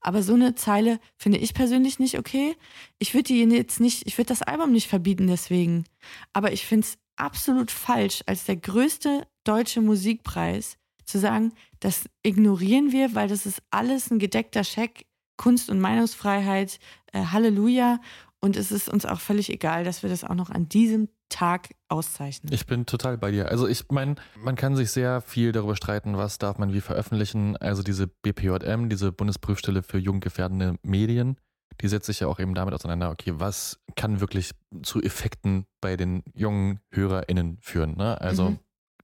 [0.00, 2.56] Aber so eine Zeile finde ich persönlich nicht okay.
[2.98, 5.84] Ich würde die jetzt nicht, ich würde das Album nicht verbieten deswegen.
[6.32, 12.92] Aber ich finde es absolut falsch, als der größte deutsche Musikpreis zu sagen, das ignorieren
[12.92, 16.78] wir, weil das ist alles ein gedeckter Scheck, Kunst- und Meinungsfreiheit,
[17.12, 18.00] äh, Halleluja.
[18.44, 21.70] Und es ist uns auch völlig egal, dass wir das auch noch an diesem Tag
[21.88, 22.52] auszeichnen.
[22.52, 23.48] Ich bin total bei dir.
[23.48, 27.56] Also ich meine, man kann sich sehr viel darüber streiten, was darf man wie veröffentlichen.
[27.56, 31.36] Also diese BPJM, diese Bundesprüfstelle für jugendgefährdende Medien,
[31.80, 34.50] die setzt sich ja auch eben damit auseinander, okay, was kann wirklich
[34.82, 37.96] zu Effekten bei den jungen HörerInnen führen.
[37.96, 38.20] Ne?
[38.20, 38.58] Also, Mhm.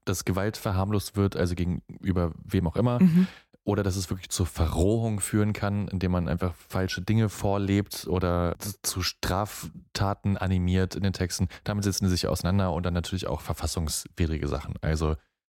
[0.05, 3.01] dass Gewalt verharmlost wird, also gegenüber wem auch immer.
[3.01, 3.27] Mhm.
[3.65, 8.55] Oder dass es wirklich zur Verrohung führen kann, indem man einfach falsche Dinge vorlebt oder
[8.81, 11.49] zu Straftaten animiert in den Texten.
[11.65, 15.15] Damit setzen die sich auseinander und dann natürlich auch verfassungswidrige Sachen, also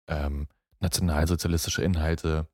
[0.08, 0.48] ähm,
[0.80, 2.48] nationalsozialistische Inhalte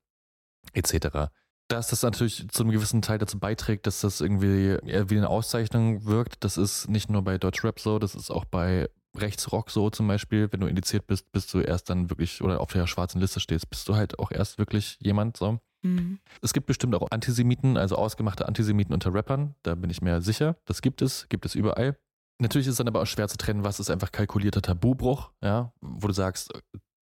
[0.73, 1.31] etc.
[1.67, 6.05] Dass das natürlich zu einem gewissen Teil dazu beiträgt, dass das irgendwie wie eine Auszeichnung
[6.05, 10.07] wirkt, das ist nicht nur bei Deutschrap so, das ist auch bei Rechtsrock so zum
[10.07, 13.39] Beispiel, wenn du indiziert bist, bist du erst dann wirklich oder auf der schwarzen Liste
[13.39, 15.59] stehst, bist du halt auch erst wirklich jemand so.
[15.81, 16.19] Mhm.
[16.41, 20.57] Es gibt bestimmt auch Antisemiten, also ausgemachte Antisemiten unter Rappern, da bin ich mir sicher.
[20.65, 21.97] Das gibt es, gibt es überall.
[22.41, 25.73] Natürlich ist es dann aber auch schwer zu trennen, was ist einfach kalkulierter Tabubruch, ja,
[25.81, 26.51] wo du sagst,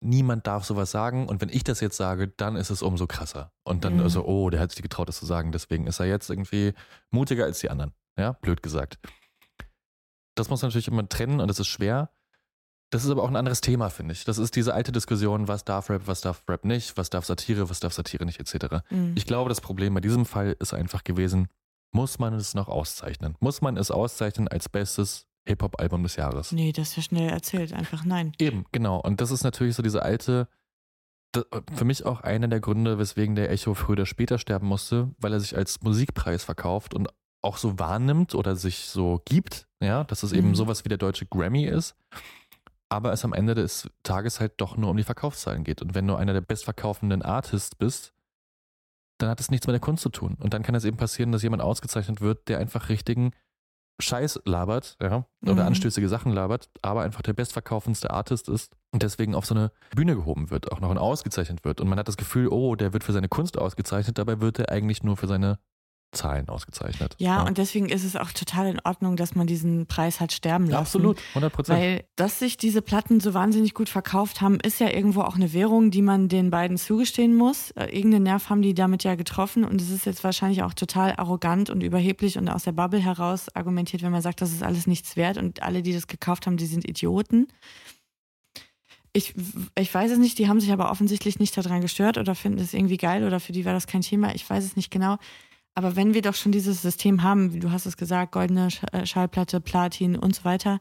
[0.01, 3.53] niemand darf sowas sagen und wenn ich das jetzt sage, dann ist es umso krasser.
[3.65, 4.09] Und dann Mhm.
[4.09, 6.75] so, oh, der hat sich getraut, das zu sagen, deswegen ist er jetzt irgendwie
[7.11, 8.99] mutiger als die anderen, ja, blöd gesagt.
[10.35, 12.11] Das muss man natürlich immer trennen und das ist schwer.
[12.91, 14.25] Das ist aber auch ein anderes Thema, finde ich.
[14.25, 17.69] Das ist diese alte Diskussion, was darf Rap, was darf Rap nicht, was darf Satire,
[17.69, 18.85] was darf Satire nicht, etc.
[18.91, 19.15] Mhm.
[19.17, 21.49] Ich glaube, das Problem bei diesem Fall ist einfach gewesen,
[21.91, 23.37] muss man es noch auszeichnen?
[23.41, 26.53] Muss man es auszeichnen als bestes Hip-Hop-Album des Jahres?
[26.53, 27.73] Nee, das ist ja schnell erzählt.
[27.73, 28.33] Einfach nein.
[28.39, 29.01] Eben, genau.
[29.01, 30.49] Und das ist natürlich so diese alte,
[31.75, 35.33] für mich auch einer der Gründe, weswegen der Echo früher oder später sterben musste, weil
[35.33, 37.09] er sich als Musikpreis verkauft und
[37.45, 40.55] auch so wahrnimmt oder sich so gibt, ja, dass es eben Mhm.
[40.55, 41.95] sowas wie der deutsche Grammy ist,
[42.89, 45.83] aber es am Ende des Tages halt doch nur um die Verkaufszahlen geht.
[45.83, 48.13] Und wenn du einer der bestverkaufenden Artists bist,
[49.19, 50.37] dann hat es nichts mit der Kunst zu tun.
[50.41, 53.33] Und dann kann es eben passieren, dass jemand ausgezeichnet wird, der einfach richtigen
[54.01, 55.69] Scheiß labert, ja, oder Mhm.
[55.69, 60.17] anstößige Sachen labert, aber einfach der bestverkaufendste Artist ist und deswegen auf so eine Bühne
[60.17, 61.81] gehoben wird, auch noch und ausgezeichnet wird.
[61.81, 64.71] Und man hat das Gefühl, oh, der wird für seine Kunst ausgezeichnet, dabei wird er
[64.71, 65.61] eigentlich nur für seine
[66.15, 67.17] Zahlen ausgezeichnet.
[67.19, 70.67] Ja, und deswegen ist es auch total in Ordnung, dass man diesen Preis hat sterben
[70.67, 70.81] lassen.
[70.81, 71.79] Absolut, 100 Prozent.
[71.79, 75.53] Weil, dass sich diese Platten so wahnsinnig gut verkauft haben, ist ja irgendwo auch eine
[75.53, 77.71] Währung, die man den beiden zugestehen muss.
[77.73, 81.15] Äh, Irgendeinen Nerv haben die damit ja getroffen und es ist jetzt wahrscheinlich auch total
[81.17, 84.87] arrogant und überheblich und aus der Bubble heraus argumentiert, wenn man sagt, das ist alles
[84.87, 87.49] nichts wert und alle, die das gekauft haben, die sind Idioten.
[89.17, 89.33] Ich,
[89.79, 92.75] ich weiß es nicht, die haben sich aber offensichtlich nicht daran gestört oder finden es
[92.75, 94.35] irgendwie geil oder für die war das kein Thema.
[94.35, 95.19] Ich weiß es nicht genau.
[95.75, 99.07] Aber wenn wir doch schon dieses System haben, wie du hast es gesagt, goldene äh,
[99.07, 100.81] Schallplatte, Platin und so weiter,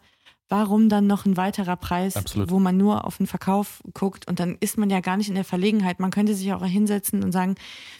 [0.50, 2.52] warum dann noch ein weiterer Preis, Absolut.
[2.52, 5.36] wo man nur auf den Verkauf guckt und dann ist man ja gar nicht in
[5.36, 6.00] der Verlegenheit.
[6.00, 7.56] Man könnte sich auch hinsetzen und sagen,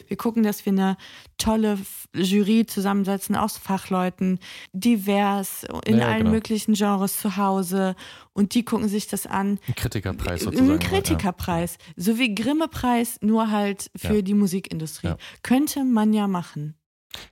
[0.06, 0.96] wir gucken, dass wir eine
[1.36, 1.78] tolle
[2.14, 4.38] Jury zusammensetzen aus Fachleuten,
[4.72, 6.30] divers, in Ja, allen genau.
[6.30, 7.96] möglichen Genres zu Hause
[8.34, 9.58] und die gucken sich das an.
[9.66, 10.70] Ein Kritikerpreis sozusagen.
[10.70, 14.22] Ein Kritikerpreis, so wie Grimme-Preis, nur halt für Ja.
[14.22, 15.08] die Musikindustrie.
[15.08, 15.16] Ja.
[15.42, 16.76] Könnte man ja machen.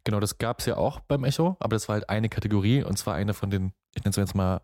[0.05, 2.97] Genau, das gab es ja auch beim Echo, aber das war halt eine Kategorie und
[2.99, 4.61] zwar eine von den, ich nenne es jetzt mal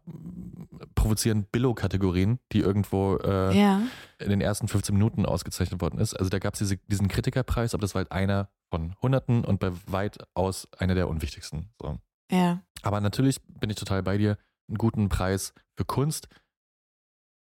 [0.95, 3.83] provozierend Billo-Kategorien, die irgendwo äh, Ja.
[4.19, 6.15] in den ersten 15 Minuten ausgezeichnet worden ist.
[6.15, 9.61] Also da gab es diese, diesen Kritikerpreis, aber das war halt einer von Hunderten und
[9.61, 11.71] bei weitaus einer der unwichtigsten.
[11.81, 11.99] So.
[12.31, 12.63] Ja.
[12.83, 14.39] Aber natürlich bin ich total bei dir.
[14.69, 16.29] Einen guten Preis für Kunst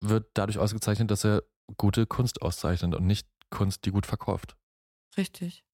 [0.02, 1.42] wird dadurch ausgezeichnet, dass er
[1.76, 4.56] gute Kunst auszeichnet und nicht Kunst, die gut verkauft.
[5.16, 5.64] Richtig.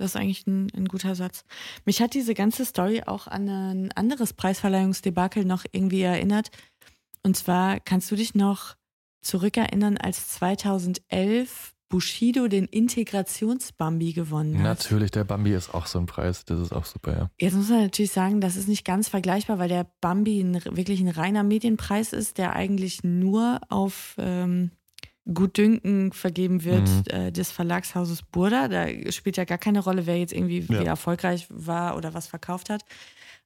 [0.00, 1.44] Das ist eigentlich ein, ein guter Satz.
[1.84, 6.50] Mich hat diese ganze Story auch an ein anderes Preisverleihungsdebakel noch irgendwie erinnert.
[7.22, 8.76] Und zwar kannst du dich noch
[9.20, 14.78] zurückerinnern, als 2011 Bushido den Integrationsbambi gewonnen hat.
[14.78, 16.46] Natürlich, der Bambi ist auch so ein Preis.
[16.46, 17.30] Das ist auch super, ja.
[17.38, 21.00] Jetzt muss man natürlich sagen, das ist nicht ganz vergleichbar, weil der Bambi ein, wirklich
[21.00, 24.70] ein reiner Medienpreis ist, der eigentlich nur auf ähm,
[25.32, 27.04] Gutdünken vergeben wird Mhm.
[27.08, 28.68] äh, des Verlagshauses Burda.
[28.68, 30.80] Da spielt ja gar keine Rolle, wer jetzt irgendwie Ja.
[30.80, 32.82] wie erfolgreich war oder was verkauft hat.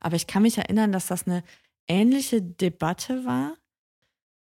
[0.00, 1.42] Aber ich kann mich erinnern, dass das eine
[1.88, 3.54] ähnliche Debatte war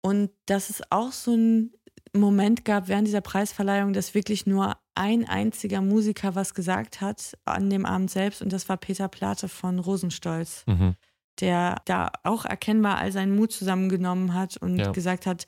[0.02, 1.72] und dass es auch so ein
[2.12, 7.70] Moment gab während dieser Preisverleihung, dass wirklich nur ein einziger Musiker was gesagt hat an
[7.70, 10.96] dem Abend selbst und das war Peter Plate von Rosenstolz, Mhm.
[11.38, 14.90] der da auch erkennbar all seinen Mut zusammengenommen hat und Ja.
[14.90, 15.46] gesagt hat,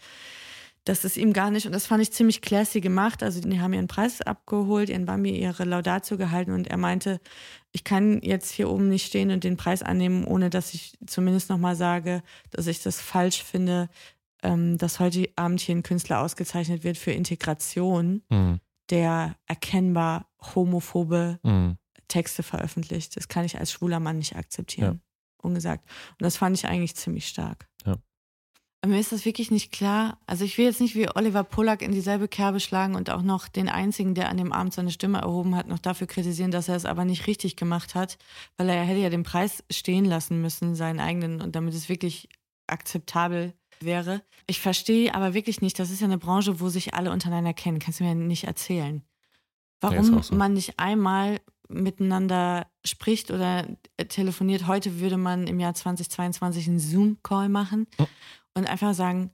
[0.84, 3.22] das ist ihm gar nicht, und das fand ich ziemlich classy gemacht.
[3.22, 7.20] Also, die haben ihren Preis abgeholt, ihren Bambi ihre Laudatio gehalten und er meinte,
[7.70, 11.48] ich kann jetzt hier oben nicht stehen und den Preis annehmen, ohne dass ich zumindest
[11.50, 13.88] nochmal sage, dass ich das falsch finde,
[14.42, 18.60] ähm, dass heute Abend hier ein Künstler ausgezeichnet wird für Integration, Mhm.
[18.90, 21.76] der erkennbar homophobe Mhm.
[22.08, 23.16] Texte veröffentlicht.
[23.16, 25.00] Das kann ich als schwuler Mann nicht akzeptieren.
[25.40, 25.88] Ungesagt.
[26.10, 27.68] Und das fand ich eigentlich ziemlich stark.
[27.86, 27.96] Ja.
[28.84, 30.18] Mir ist das wirklich nicht klar.
[30.26, 33.46] Also ich will jetzt nicht wie Oliver Pollack in dieselbe Kerbe schlagen und auch noch
[33.46, 36.74] den einzigen, der an dem Abend seine Stimme erhoben hat, noch dafür kritisieren, dass er
[36.74, 38.18] es aber nicht richtig gemacht hat,
[38.56, 42.28] weil er hätte ja den Preis stehen lassen müssen, seinen eigenen, und damit es wirklich
[42.66, 44.22] akzeptabel wäre.
[44.48, 47.78] Ich verstehe aber wirklich nicht, das ist ja eine Branche, wo sich alle untereinander kennen.
[47.78, 49.04] Kannst du mir nicht erzählen.
[49.82, 50.34] Ja, Warum auch so.
[50.34, 53.66] man nicht einmal miteinander spricht oder
[53.96, 54.66] äh, telefoniert.
[54.66, 58.06] Heute würde man im Jahr 2022 einen Zoom-Call machen Oh.
[58.54, 59.30] Und einfach sagen,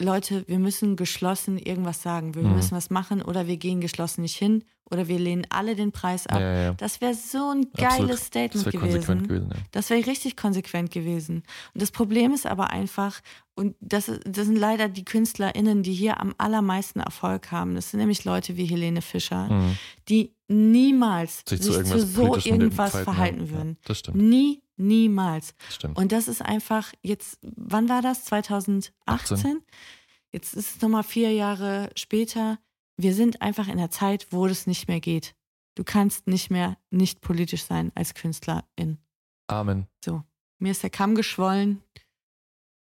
[0.00, 2.34] Leute, wir müssen geschlossen irgendwas sagen.
[2.34, 2.54] Wir Mhm.
[2.54, 6.26] müssen was machen oder wir gehen geschlossen nicht hin oder wir lehnen alle den Preis
[6.26, 6.40] ab.
[6.40, 6.72] Ja, ja.
[6.74, 7.98] Das wäre so ein Absolut.
[8.08, 9.22] geiles Statement Das gewesen.
[9.28, 9.56] gewesen, ja.
[9.72, 11.42] Das wäre richtig konsequent gewesen.
[11.74, 13.20] Und das Problem ist aber einfach,
[13.54, 17.74] und das, das sind leider die KünstlerInnen, die hier am allermeisten Erfolg haben.
[17.74, 19.76] Das sind nämlich Leute wie Helene Fischer, Mhm.
[20.08, 23.76] die niemals Sich sich, zu so irgendwas entfalten, verhalten würden.
[23.84, 24.16] Das stimmt.
[24.16, 25.54] Nie, niemals.
[25.66, 25.98] Das stimmt.
[25.98, 28.24] Und das ist einfach jetzt, wann war das?
[28.24, 28.92] 2018?
[29.06, 29.62] 18.
[30.30, 32.58] Jetzt ist es nochmal vier Jahre später.
[33.00, 35.36] Wir sind einfach in der Zeit, wo das nicht mehr geht.
[35.76, 38.98] Du kannst nicht mehr nicht politisch sein als Künstlerin.
[39.46, 39.86] Amen.
[40.04, 40.24] So,
[40.58, 41.80] mir ist der Kamm geschwollen.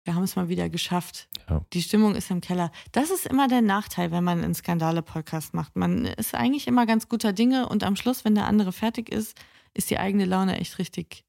[0.06, 1.30] Wir haben es mal wieder geschafft.
[1.50, 1.66] Ja.
[1.74, 2.72] Die Stimmung ist im Keller.
[2.92, 5.76] Das ist immer der Nachteil, wenn man einen Skandale-Podcast macht.
[5.76, 9.36] Man ist eigentlich immer ganz guter Dinge und am Schluss, wenn der andere fertig ist,
[9.74, 11.26] ist die eigene Laune echt richtig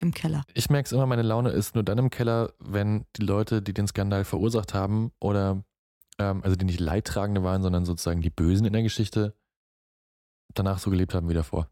[0.00, 0.42] im Keller.
[0.54, 3.74] Ich merke es immer, meine Laune ist nur dann im Keller, wenn die Leute, die
[3.74, 5.62] den Skandal verursacht haben oder
[6.18, 9.34] ähm, also die nicht Leidtragende waren, sondern sozusagen die Bösen in der Geschichte,
[10.54, 11.68] danach so gelebt haben wie davor.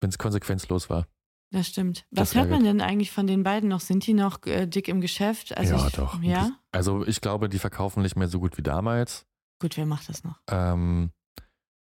[0.00, 1.06] Wenn es konsequenzlos war.
[1.50, 2.04] Das stimmt.
[2.10, 3.80] Das Was hört man denn eigentlich von den beiden noch?
[3.80, 5.56] Sind die noch äh, dick im Geschäft?
[5.56, 6.20] Also ja, ich, doch.
[6.22, 6.50] Ja?
[6.72, 9.24] Also ich glaube, die verkaufen nicht mehr so gut wie damals.
[9.60, 10.40] Gut, wer macht das noch?
[10.50, 11.12] Ähm,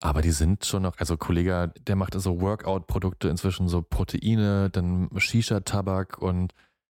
[0.01, 5.09] aber die sind schon noch, also Kollege, der macht so Workout-Produkte inzwischen, so Proteine, dann
[5.16, 6.53] Shisha-Tabak und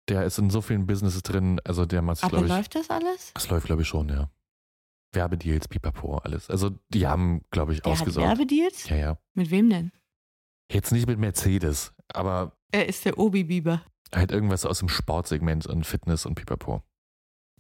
[0.09, 2.51] Der ist in so vielen Businesses drin, also der macht glaube ich.
[2.51, 3.31] läuft das alles?
[3.33, 4.29] Das läuft, glaube ich, schon, ja.
[5.17, 6.49] Werbedeals, pipapo, alles.
[6.49, 8.27] Also die haben, glaube ich, Der hat ausgesorgt.
[8.29, 8.87] Werbedeals?
[8.89, 9.17] Ja, ja.
[9.33, 9.91] Mit wem denn?
[10.71, 13.81] Jetzt nicht mit Mercedes, aber Er ist der Obi-Biber.
[14.13, 16.83] halt irgendwas aus dem Sportsegment und Fitness und pipapo.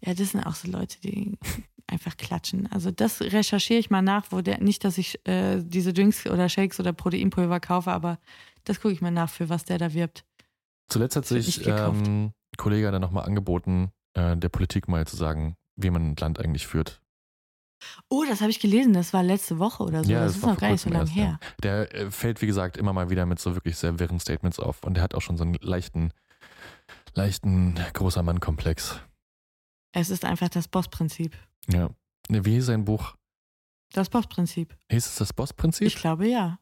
[0.05, 1.37] Ja, das sind auch so Leute, die
[1.87, 2.71] einfach klatschen.
[2.71, 6.47] Also das recherchiere ich mal nach, wo der, nicht, dass ich äh, diese Drinks oder
[6.49, 8.19] Shakes oder Proteinpulver kaufe, aber
[8.65, 10.25] das gucke ich mal nach, für was der da wirbt.
[10.89, 15.55] Zuletzt hat sich ähm, ein Kollege dann nochmal angeboten, äh, der Politik mal zu sagen,
[15.75, 17.01] wie man ein Land eigentlich führt.
[18.09, 20.11] Oh, das habe ich gelesen, das war letzte Woche oder so.
[20.11, 21.39] das, ist war noch gar nicht so lange her.
[21.41, 21.49] Ja.
[21.63, 24.83] Der äh, fällt, wie gesagt, immer mal wieder mit so wirklich sehr wirren Statements auf.
[24.83, 26.11] Und der hat auch schon so einen leichten,
[27.13, 28.99] leichten großer Mann-Komplex.
[29.93, 31.35] Es ist einfach das Boss-Prinzip.
[31.69, 31.89] Ja.
[32.29, 33.15] Wie hieß sein Buch?
[33.93, 34.75] Das Boss-Prinzip.
[34.91, 35.87] Hieß es das Boss-Prinzip?
[35.87, 36.59] Ich glaube ja.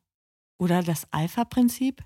[0.59, 2.03] Oder das Alpha-Prinzip?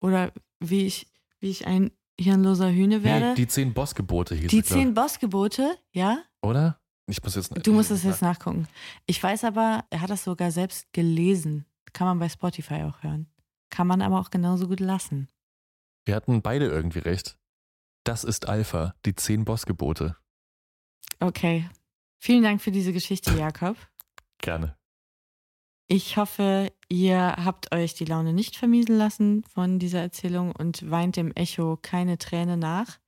[0.00, 1.06] Oder wie ich,
[1.40, 1.90] wie ich ein
[2.20, 3.28] hirnloser Hühne werde?
[3.28, 6.18] Nee, die zehn Bossgebote hieß Die es, glaub zehn Bossgebote, ja?
[6.42, 6.80] Oder?
[7.08, 7.66] Ich muss jetzt.
[7.66, 8.68] Du musst es jetzt nachgucken.
[9.06, 11.64] Ich weiß aber, er hat das sogar selbst gelesen.
[11.94, 13.26] Kann man bei Spotify auch hören.
[13.70, 15.28] Kann man aber auch genauso gut lassen.
[16.04, 17.38] Wir hatten beide irgendwie recht.
[18.04, 20.16] Das ist Alpha, die zehn Bossgebote.
[21.20, 21.68] Okay.
[22.18, 23.76] Vielen Dank für diese Geschichte, Jakob.
[24.38, 24.76] Gerne.
[25.86, 31.16] Ich hoffe, ihr habt euch die Laune nicht vermiesen lassen von dieser Erzählung und weint
[31.16, 32.98] dem Echo keine Träne nach.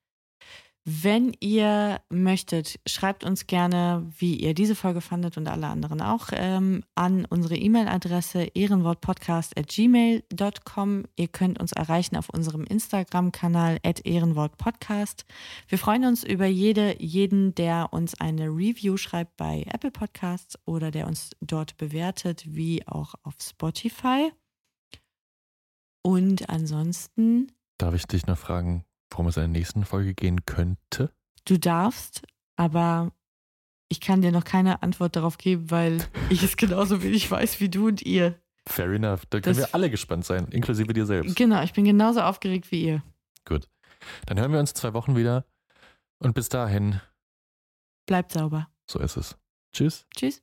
[0.86, 6.28] Wenn ihr möchtet, schreibt uns gerne, wie ihr diese Folge fandet und alle anderen auch,
[6.32, 11.04] ähm, an unsere E-Mail-Adresse ehrenwortpodcast.gmail.com.
[11.16, 15.26] Ihr könnt uns erreichen auf unserem Instagram-Kanal ehrenwortpodcast.
[15.68, 20.90] Wir freuen uns über jede, jeden, der uns eine Review schreibt bei Apple Podcasts oder
[20.90, 24.32] der uns dort bewertet, wie auch auf Spotify.
[26.02, 31.12] Und ansonsten Darf ich dich noch fragen, worum es in der nächsten Folge gehen könnte?
[31.44, 32.22] Du darfst,
[32.56, 33.12] aber
[33.88, 35.98] ich kann dir noch keine Antwort darauf geben, weil
[36.30, 38.40] ich es genauso wenig weiß wie du und ihr.
[38.66, 39.26] Fair enough.
[39.26, 41.34] Da können Das- wir alle gespannt sein, inklusive dir selbst.
[41.36, 43.02] Genau, ich bin genauso aufgeregt wie ihr.
[43.46, 43.68] Gut.
[44.26, 45.44] Dann hören wir uns in zwei Wochen wieder.
[46.18, 47.00] Und bis dahin,
[48.06, 48.68] Bleibt sauber.
[48.88, 49.36] so ist es.
[49.72, 50.06] Tschüss.
[50.14, 50.42] Tschüss.